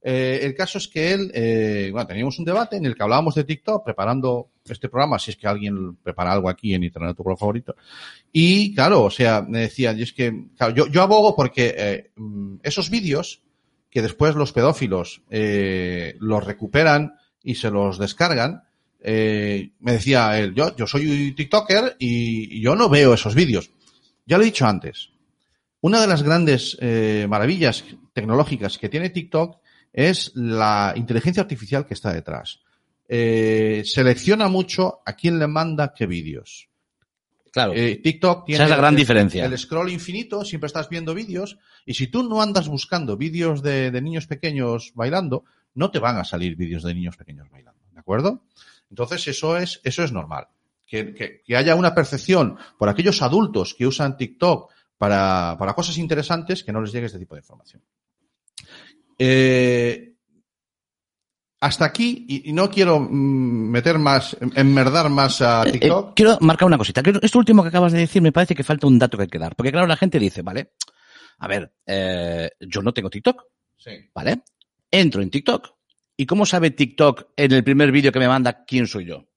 [0.08, 3.34] Eh, el caso es que él, eh, bueno, teníamos un debate en el que hablábamos
[3.36, 7.24] de TikTok, preparando este programa, si es que alguien prepara algo aquí en Internet, tu
[7.24, 7.76] programa favorito.
[8.32, 12.12] Y claro, o sea, me decían, y es que, claro, yo, yo abogo porque eh,
[12.16, 13.42] mm, esos vídeos
[13.96, 18.64] que después los pedófilos eh, los recuperan y se los descargan,
[19.00, 23.72] eh, me decía él, yo, yo soy TikToker y, y yo no veo esos vídeos.
[24.26, 25.12] Ya lo he dicho antes.
[25.80, 29.60] Una de las grandes eh, maravillas tecnológicas que tiene TikTok
[29.94, 32.60] es la inteligencia artificial que está detrás.
[33.08, 36.68] Eh, selecciona mucho a quién le manda qué vídeos.
[37.50, 37.72] Claro.
[37.74, 39.46] Eh, TikTok tiene Esa es la gran el- diferencia.
[39.46, 43.92] El scroll infinito, siempre estás viendo vídeos y si tú no andas buscando vídeos de,
[43.92, 45.44] de niños pequeños bailando,
[45.76, 48.42] no te van a salir vídeos de niños pequeños bailando, ¿de acuerdo?
[48.90, 50.48] Entonces eso es, eso es normal.
[50.86, 55.98] Que, que- que haya una percepción por aquellos adultos que usan TikTok para, para cosas
[55.98, 57.82] interesantes que no les llegue este tipo de información.
[59.18, 60.14] Eh,
[61.62, 66.10] hasta aquí, y, y no quiero mm, meter más, enmerdar más a Eh, TikTok.
[66.10, 67.02] eh, quiero marcar una cosita.
[67.22, 69.40] Esto último que acabas de decir me parece que falta un dato que hay que
[69.40, 69.56] dar.
[69.56, 70.72] Porque claro, la gente dice, vale,
[71.40, 73.44] a ver, eh, yo no tengo TikTok,
[73.78, 73.92] Sí.
[74.14, 74.42] ¿vale?
[74.90, 75.76] Entro en TikTok.
[76.18, 79.28] ¿Y cómo sabe TikTok en el primer vídeo que me manda quién soy yo?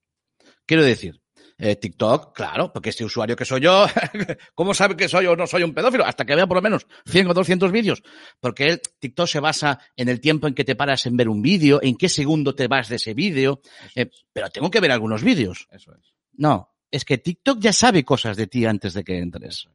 [0.64, 1.20] Quiero decir,
[1.58, 3.84] eh, TikTok, claro, porque este usuario que soy yo,
[4.54, 6.04] ¿cómo sabe que soy o no soy un pedófilo?
[6.06, 8.02] Hasta que vea por lo menos 100 o 200 vídeos.
[8.38, 11.42] Porque el TikTok se basa en el tiempo en que te paras en ver un
[11.42, 13.60] vídeo, en qué segundo te vas de ese vídeo.
[13.96, 15.66] Eh, pero tengo que ver algunos vídeos.
[15.72, 16.14] Eso es.
[16.34, 19.68] No, es que TikTok ya sabe cosas de ti antes de que entres.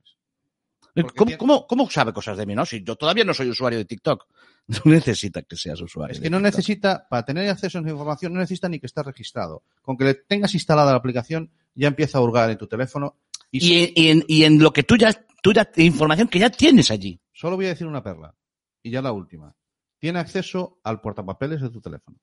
[0.95, 2.53] ¿Cómo, tiene- cómo- cómo sabe cosas de mí?
[2.55, 4.25] No, si yo todavía no soy usuario de TikTok.
[4.85, 6.13] No necesita que seas usuario.
[6.13, 6.55] Es de que no TikTok.
[6.55, 9.63] necesita, para tener acceso a esa información, no necesita ni que estés registrado.
[9.81, 13.17] Con que le tengas instalada la aplicación, ya empieza a hurgar en tu teléfono.
[13.51, 17.19] Y, en, y en lo que tú ya, tú ya, información que ya tienes allí.
[17.33, 18.33] solo voy a decir una perla.
[18.81, 19.53] Y ya la última.
[19.99, 22.17] Tiene acceso al portapapeles de tu teléfono.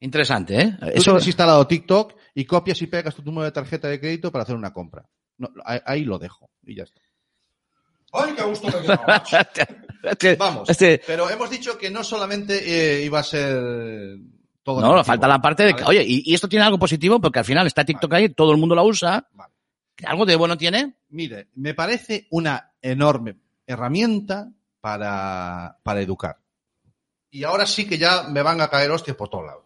[0.00, 0.76] Interesante, ¿eh?
[0.80, 4.30] Tú Eso, tienes instalado TikTok y copias y pegas tu número de tarjeta de crédito
[4.32, 5.04] para hacer una compra.
[5.36, 6.50] No, ahí, ahí lo dejo.
[6.64, 7.00] Y ya está.
[8.12, 8.74] ¡Ay, qué gusto me!
[10.10, 10.70] Este- Vamos.
[10.70, 14.16] este- Pero hemos dicho que no solamente eh, iba a ser
[14.62, 14.80] todo.
[14.80, 17.44] no, falta la parte de que, oye, y, y esto tiene algo positivo porque al
[17.44, 19.28] final está TikTok ahí, todo el mundo la usa.
[19.32, 19.52] Vale.
[19.96, 20.94] ¿Que ¿Algo de bueno tiene?
[21.08, 23.36] Mire, me parece una enorme
[23.66, 24.48] herramienta
[24.80, 26.38] para, para educar.
[27.30, 29.64] Y ahora sí que ya me van a caer hostias por todos lados.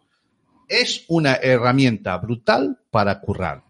[0.66, 3.62] Es una herramienta brutal para currar.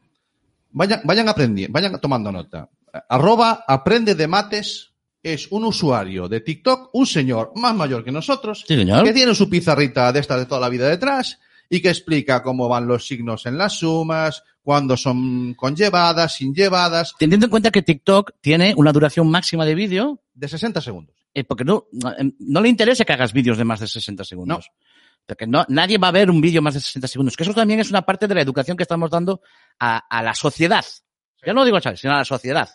[0.70, 2.70] Vayan, vayan aprendiendo, vayan tomando nota.
[3.08, 8.64] Arroba aprende de mates es un usuario de TikTok, un señor más mayor que nosotros,
[8.66, 9.04] Sí, señor.
[9.04, 11.38] que tiene su pizarrita de esta de toda la vida detrás
[11.70, 17.14] y que explica cómo van los signos en las sumas, cuándo son conllevadas, sin llevadas,
[17.18, 21.14] Teniendo en cuenta que TikTok tiene una duración máxima de vídeo, de 60 segundos.
[21.34, 24.70] eh, porque no, no, no le interesa que hagas vídeos de más de 60 segundos.
[25.24, 27.36] Porque no, nadie va a ver un vídeo más de 60 segundos.
[27.36, 29.40] Que eso también es una parte de la educación que estamos dando
[29.78, 30.84] a, a la sociedad.
[31.46, 32.68] Ya no digo a Chávez, sino a la sociedad.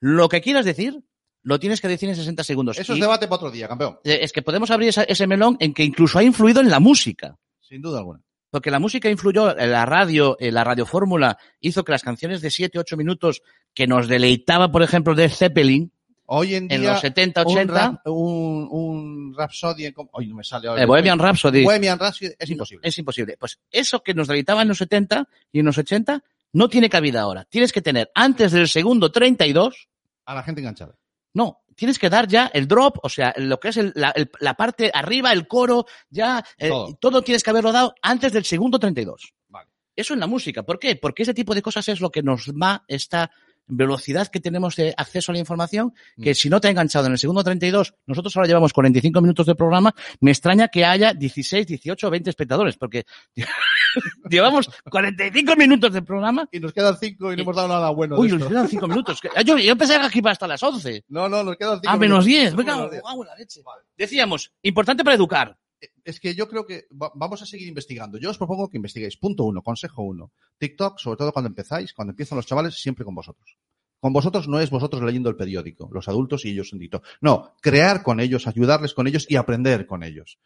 [0.00, 1.00] Lo que quieras decir,
[1.42, 2.78] lo tienes que decir en 60 segundos.
[2.78, 3.98] Eso es debate para otro día, campeón.
[4.04, 6.80] eh, es que podemos abrir esa- ese melón en que incluso ha influido en la
[6.80, 7.36] música.
[7.60, 8.20] Sin duda alguna.
[8.50, 12.50] Porque la música influyó, en la radio, en la radiofórmula, hizo que las canciones de
[12.50, 13.42] 7, 8 minutos
[13.72, 15.92] que nos deleitaba, por ejemplo, de Zeppelin,
[16.26, 16.76] Hoy en día.
[16.78, 19.92] en los 70, un 80, rap- Un, un Rhapsody.
[20.12, 20.82] Hoy no me sale ahora.
[20.82, 22.88] eh, Bohemian Rhapsody, Bohemian Rhapsody es imposible.
[22.88, 23.36] es imposible.
[23.38, 26.22] Pues eso que nos deleitaba en los 70 y en los 80
[26.52, 27.44] no tiene cabida ahora.
[27.44, 29.88] Tienes que tener antes del segundo 32,
[30.30, 30.94] A la gente enganchada.
[31.34, 34.30] no, tienes que dar ya el drop, o sea, lo que es el- la, el-
[34.40, 36.94] la parte arriba, el coro, ya, eh, Todo.
[37.00, 37.22] todo.
[37.22, 39.32] tienes que haberlo dado antes del segundo 32.
[39.48, 39.70] Vale.
[39.96, 40.62] Eso en la música.
[40.64, 40.96] ¿Por qué?
[40.96, 43.30] Porque ese tipo de cosas es lo que nos da esta
[43.70, 45.92] velocidad que tenemos de acceso a la información,
[46.22, 46.34] que Mm.
[46.34, 49.54] si no te ha enganchado en el segundo 32, nosotros ahora llevamos 45 minutos de
[49.54, 53.04] programa, me extraña que haya 16, 18, 20 espectadores, porque
[54.30, 56.48] llevamos 45 minutos de programa.
[56.52, 58.16] Y nos quedan cinco y no hemos dado nada bueno.
[58.18, 58.50] Uy, de nos esto.
[58.50, 59.20] quedan 5 minutos.
[59.44, 61.04] Yo, yo pensaba que aquí iba hasta las 11.
[61.08, 61.88] No, no, nos quedan cinco.
[61.90, 62.26] A menos minutos.
[62.26, 62.54] 10.
[62.54, 63.60] Nos Venga, menos guau, la leche.
[63.64, 63.82] Vale.
[63.96, 65.56] Decíamos, importante para educar.
[66.04, 68.18] Es que yo creo que va- vamos a seguir investigando.
[68.18, 69.16] Yo os propongo que investiguéis.
[69.16, 70.32] Punto uno, consejo uno.
[70.58, 73.56] TikTok, sobre todo cuando empezáis, cuando empiezan los chavales, siempre con vosotros.
[73.98, 77.04] Con vosotros no es vosotros leyendo el periódico, los adultos y ellos en TikTok.
[77.20, 80.38] No, crear con ellos, ayudarles con ellos y aprender con ellos.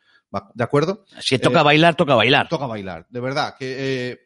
[0.55, 1.05] ¿De acuerdo?
[1.21, 2.49] Si toca Eh, bailar, toca bailar.
[2.49, 3.07] Toca bailar.
[3.09, 3.77] De verdad, que,
[4.11, 4.19] eh,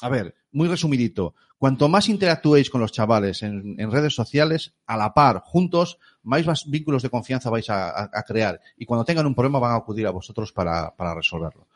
[0.00, 1.34] a ver, muy resumidito.
[1.58, 6.44] Cuanto más interactuéis con los chavales en, en redes sociales, a la par, juntos, más,
[6.46, 8.60] más vínculos de confianza vais a, a- a crear.
[8.76, 11.66] Y cuando tengan un problema van a acudir a vosotros para, para resolverlo.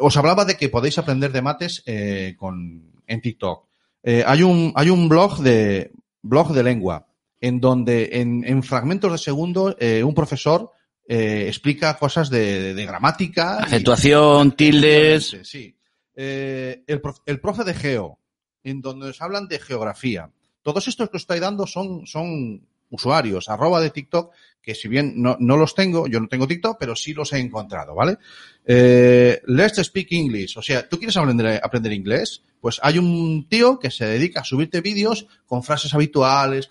[0.00, 3.66] Os hablaba de que podéis aprender de mates eh, con, en TikTok.
[4.02, 5.90] Eh, hay, un, hay un blog de,
[6.22, 7.06] blog de lengua
[7.40, 10.72] en donde en, en fragmentos de segundo eh, un profesor
[11.10, 13.58] explica cosas de, de- de gramática.
[13.60, 15.38] y- Acentuación, tildes.
[15.42, 15.74] Sí.
[16.20, 18.18] Eh, el, prof- el profe de Geo,
[18.64, 20.32] en donde os hablan de geografía.
[20.62, 25.12] Todos estos que os estoy dando son, son usuarios, arroba de TikTok, que si bien
[25.22, 28.18] no, no los tengo, yo no tengo TikTok, pero sí los he encontrado, ¿vale?
[28.66, 30.58] Eh, let's speak English.
[30.58, 32.42] O sea, ¿tú quieres aprender, aprender inglés?
[32.60, 36.68] Pues hay un tío que se dedica a subirte vídeos con frases habituales.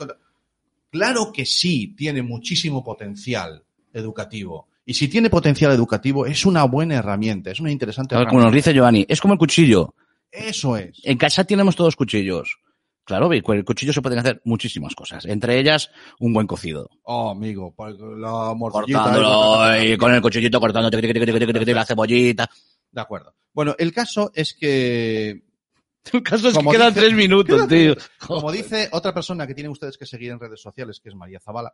[0.92, 4.67] Claro que sí, tiene muchísimo potencial educativo.
[4.90, 8.46] Y si tiene potencial educativo, es una buena herramienta, es una interesante Como herramienta.
[8.46, 9.94] nos dice Giovanni, es como el cuchillo.
[10.32, 11.02] Eso es.
[11.04, 12.58] En casa tenemos todos cuchillos.
[13.04, 15.26] Claro, con el cuchillo se pueden hacer muchísimas cosas.
[15.26, 16.90] Entre ellas, un buen cocido.
[17.04, 22.50] Oh, amigo, por la Cortándolo y con el cuchillito cortando la cebollita.
[22.90, 23.36] De acuerdo.
[23.54, 25.44] Bueno, el caso es que,
[26.14, 27.94] El caso es Como que quedan dice- tres minutos, tío.
[28.26, 31.40] como dice otra persona que tienen ustedes que seguir en redes sociales, que es María
[31.42, 31.74] Zavala,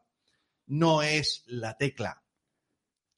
[0.68, 2.20] no es la tecla.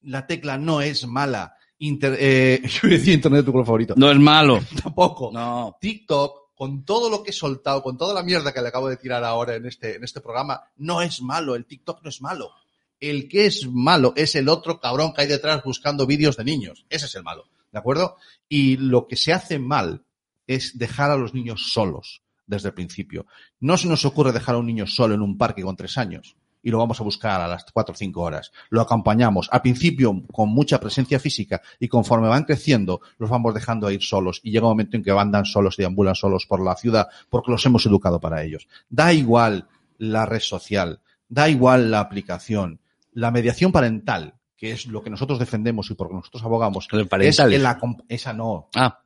[0.06, 1.54] La tecla no es mala.
[1.78, 3.94] Inter- eh, yo decía internet tu color favorito.
[3.96, 4.60] No es malo.
[4.82, 5.30] Tampoco.
[5.32, 5.76] No.
[5.80, 8.96] TikTok, con todo lo que he soltado, con toda la mierda que le acabo de
[8.96, 11.54] tirar ahora en este, en este programa, no es malo.
[11.54, 12.50] El TikTok no es malo.
[12.98, 16.86] El que es malo es el otro cabrón que hay detrás buscando vídeos de niños.
[16.88, 17.44] Ese es el malo.
[17.70, 18.16] ¿De acuerdo?
[18.48, 20.02] Y lo que se hace mal
[20.46, 23.26] es dejar a los niños solos desde el principio.
[23.60, 26.36] No se nos ocurre dejar a un niño solo en un parque con tres años
[26.66, 28.50] y lo vamos a buscar a las cuatro o cinco horas.
[28.70, 29.48] Lo acompañamos.
[29.52, 34.02] Al principio con mucha presencia física y conforme van creciendo los vamos dejando a ir
[34.02, 37.06] solos y llega un momento en que andan solos y deambulan solos por la ciudad
[37.30, 38.66] porque los hemos educado para ellos.
[38.88, 40.98] Da igual la red social,
[41.28, 42.80] da igual la aplicación,
[43.12, 46.88] la mediación parental, que es lo que nosotros defendemos y por lo que nosotros abogamos,
[47.20, 47.64] es el
[48.08, 49.02] esa no, Ah,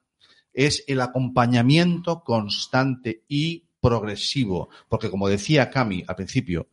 [0.54, 4.70] es el acompañamiento constante y progresivo.
[4.88, 6.68] Porque como decía Cami al principio,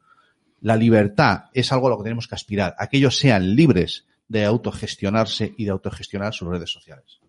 [0.61, 4.05] la libertad es algo a lo que tenemos que aspirar, a que ellos sean libres
[4.27, 7.19] de autogestionarse y de autogestionar sus redes sociales.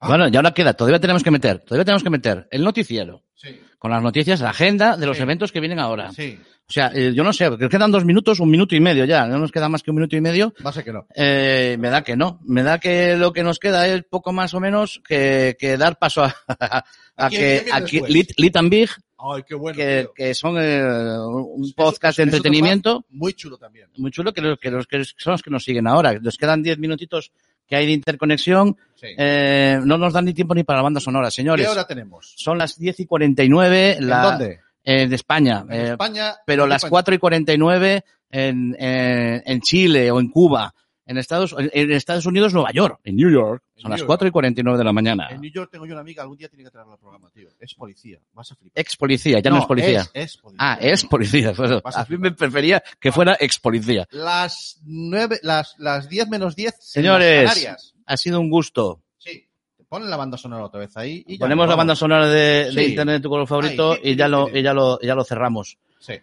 [0.00, 0.08] Ah.
[0.08, 3.58] Bueno, y ahora queda, todavía tenemos que meter, todavía tenemos que meter el noticiero, Sí,
[3.78, 5.22] con las noticias, la agenda de los Sí.
[5.22, 6.12] eventos que vienen ahora.
[6.12, 6.38] sí.
[6.66, 9.26] O sea, eh, yo no sé, porque quedan dos minutos, un minuto y medio ya,
[9.26, 10.54] no nos queda más que un minuto y medio.
[10.64, 11.06] Va a ser que no.
[11.14, 14.54] Eh, me da que no, me da que lo que nos queda es poco más
[14.54, 16.84] o menos que, que dar paso a, a
[17.16, 18.10] ¿A que aquí después?
[18.14, 18.88] Lit, Lit and Big,
[19.32, 19.76] Ay, qué bueno.
[20.14, 20.82] que, son eh,
[21.18, 23.88] un podcast de entretenimiento Muy chulo también.
[23.96, 26.12] muy chulo que, los, que, los, que son los que nos siguen ahora.
[26.20, 27.32] Nos quedan diez minutitos
[27.66, 28.76] que hay de interconexión.
[28.94, 29.06] Sí.
[29.16, 31.64] Eh, no nos dan ni tiempo ni para la banda sonora, señores.
[31.66, 32.34] ¿Qué hora tenemos?
[32.36, 34.60] Son las 10 y 49 ¿En la, dónde?
[34.84, 35.64] eh, de España.
[35.70, 36.34] En España.
[36.44, 36.90] pero ¿en las España?
[36.90, 40.74] 4 y 49 en, en, en Chile o en Cuba.
[41.06, 42.98] En Estados, en, en Estados Unidos, Nueva York.
[43.04, 43.62] En New York.
[43.76, 44.06] En Son New las York.
[44.06, 45.28] 4 y 49 de la mañana.
[45.30, 47.48] En New York tengo yo una amiga, algún día tiene que traerla al programa, tío.
[47.60, 48.18] Es policía.
[48.32, 48.80] Vas a flipar.
[48.80, 50.00] Ex policía, ya no, es policía.
[50.14, 50.58] Es, es policía.
[50.66, 51.52] Ah, es policía.
[51.56, 54.06] Bueno, a a mí me prefería que fuera ex policía.
[54.12, 56.72] Las nueve, las, las diez menos diez.
[56.74, 57.94] en Señores, las Canarias.
[58.06, 59.02] ha sido un gusto.
[59.18, 59.46] Sí.
[59.88, 61.22] Ponen la banda sonora otra vez ahí.
[61.26, 62.80] Y ya Ponemos la banda sonora de, de Sí.
[62.90, 65.22] internet de tu color favorito Ay, y ya lo, y ya lo, y ya lo
[65.22, 65.76] cerramos.
[66.00, 66.14] Sí.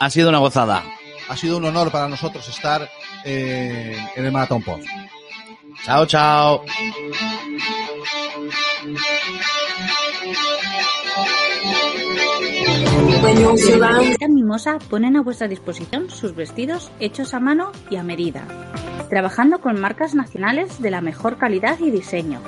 [0.00, 0.82] Ha sido una gozada.
[1.30, 2.90] Ha sido un honor para nosotros estar
[3.24, 4.80] eh, en el Maratón Pod.
[5.84, 6.64] Chao, chao.
[14.02, 18.42] Esta Mimosa ponen a vuestra disposición sus vestidos hechos a mano y a medida,
[19.08, 22.40] trabajando con marcas nacionales de la mejor calidad y diseño.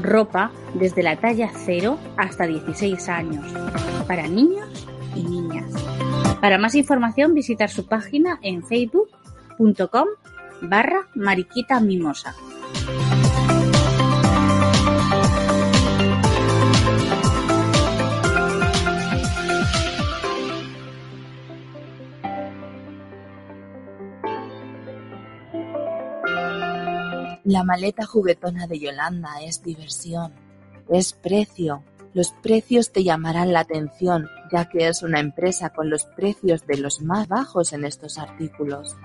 [0.00, 3.44] Ropa desde la talla 0 hasta 16 años,
[4.08, 5.70] para niños y niñas.
[6.40, 10.08] Para más información visitar su página en facebook.com
[10.62, 12.34] barra mariquita mimosa.
[27.44, 30.32] La maleta juguetona de Yolanda es diversión,
[30.88, 31.82] es precio.
[32.12, 36.76] Los precios te llamarán la atención, ya que es una empresa con los precios de
[36.76, 38.96] los más bajos en estos artículos.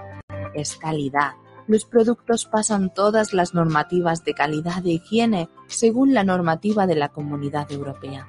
[0.56, 1.34] Es calidad.
[1.68, 7.10] Los productos pasan todas las normativas de calidad de higiene según la normativa de la
[7.10, 8.28] Comunidad Europea.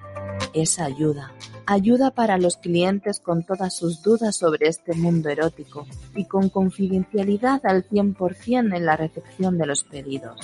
[0.52, 1.32] Es ayuda.
[1.64, 7.64] Ayuda para los clientes con todas sus dudas sobre este mundo erótico y con confidencialidad
[7.64, 10.36] al 100% en la recepción de los pedidos.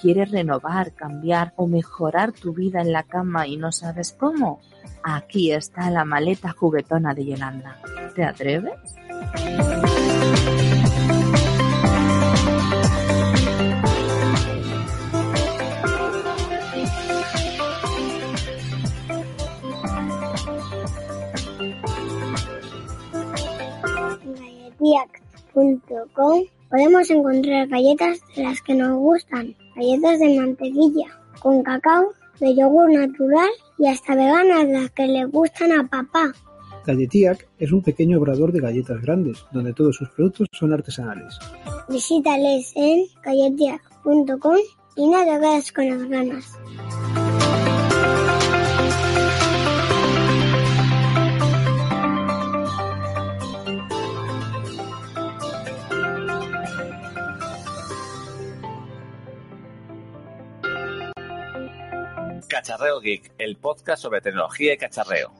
[0.00, 4.60] ¿Quieres renovar, cambiar o mejorar tu vida en la cama y no sabes cómo?
[5.02, 7.78] Aquí está la maleta juguetona de Yolanda.
[8.14, 8.74] ¿Te atreves?
[24.80, 31.08] galletiac.com podemos encontrar galletas de las que nos gustan, galletas de mantequilla,
[31.40, 36.32] con cacao, de yogur natural y hasta veganas las que le gustan a papá.
[36.86, 41.38] Galletiac es un pequeño obrador de galletas grandes, donde todos sus productos son artesanales.
[41.88, 44.56] Visítales en galletiac.com
[44.96, 46.58] y no te quedes con las ganas.
[62.50, 65.32] Cacharreo Geek, el podcast sobre tecnología y cacharreo.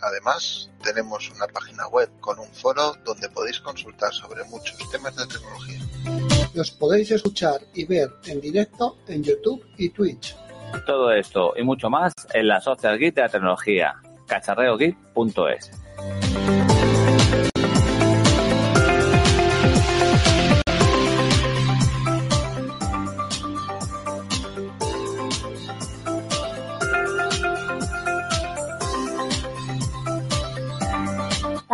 [0.00, 5.26] Además, tenemos una página web con un foro donde podéis consultar sobre muchos temas de
[5.26, 5.80] tecnología.
[6.54, 10.34] Los podéis escuchar y ver en directo en YouTube y Twitch.
[10.86, 13.96] Todo esto y mucho más en la Social Geek de la tecnología,
[14.26, 15.70] cacharreogeek.es.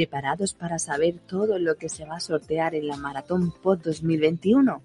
[0.00, 4.80] ¿Preparados para saber todo lo que se va a sortear en la Maratón POD 2021?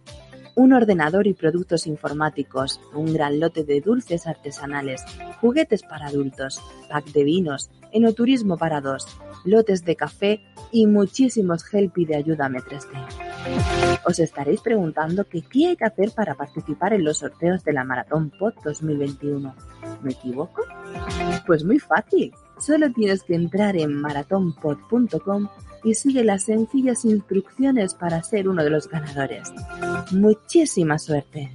[0.56, 5.06] Un ordenador y productos informáticos, un gran lote de dulces artesanales,
[5.40, 9.08] juguetes para adultos, pack de vinos, enoturismo para dos,
[9.46, 10.42] lotes de café
[10.74, 14.02] y muchísimos helpy de Ayúdame 3D.
[14.04, 18.32] Os estaréis preguntando qué hay que hacer para participar en los sorteos de la Maratón
[18.32, 19.56] POD 2021.
[20.02, 20.62] ¿Me equivoco?
[21.48, 22.34] Pues muy fácil.
[22.60, 25.48] Solo tienes que entrar en maratonpod.com
[25.84, 29.52] y sigue las sencillas instrucciones para ser uno de los ganadores.
[30.12, 31.52] Muchísima suerte.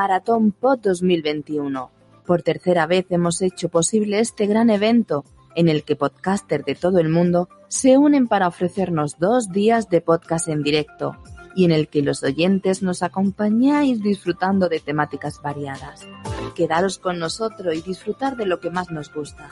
[0.00, 1.90] Maratón POD 2021.
[2.24, 7.00] Por tercera vez hemos hecho posible este gran evento en el que podcasters de todo
[7.00, 11.18] el mundo se unen para ofrecernos dos días de podcast en directo
[11.54, 16.08] y en el que los oyentes nos acompañáis disfrutando de temáticas variadas.
[16.54, 19.50] Quedaros con nosotros y disfrutar de lo que más nos gusta,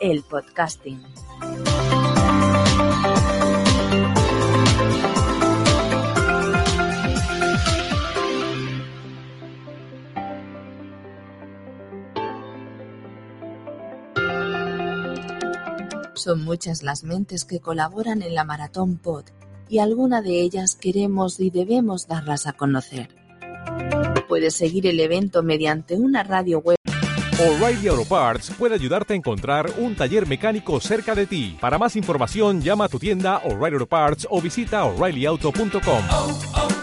[0.00, 1.02] el podcasting.
[16.22, 19.24] Son muchas las mentes que colaboran en la Maratón Pod
[19.68, 23.08] y alguna de ellas queremos y debemos darlas a conocer.
[24.28, 26.76] Puedes seguir el evento mediante una radio web.
[27.40, 31.58] O'Reilly Auto Parts puede ayudarte a encontrar un taller mecánico cerca de ti.
[31.60, 36.04] Para más información, llama a tu tienda O'Reilly Auto Parts o visita oreillyauto.com.
[36.08, 36.82] oh, oh.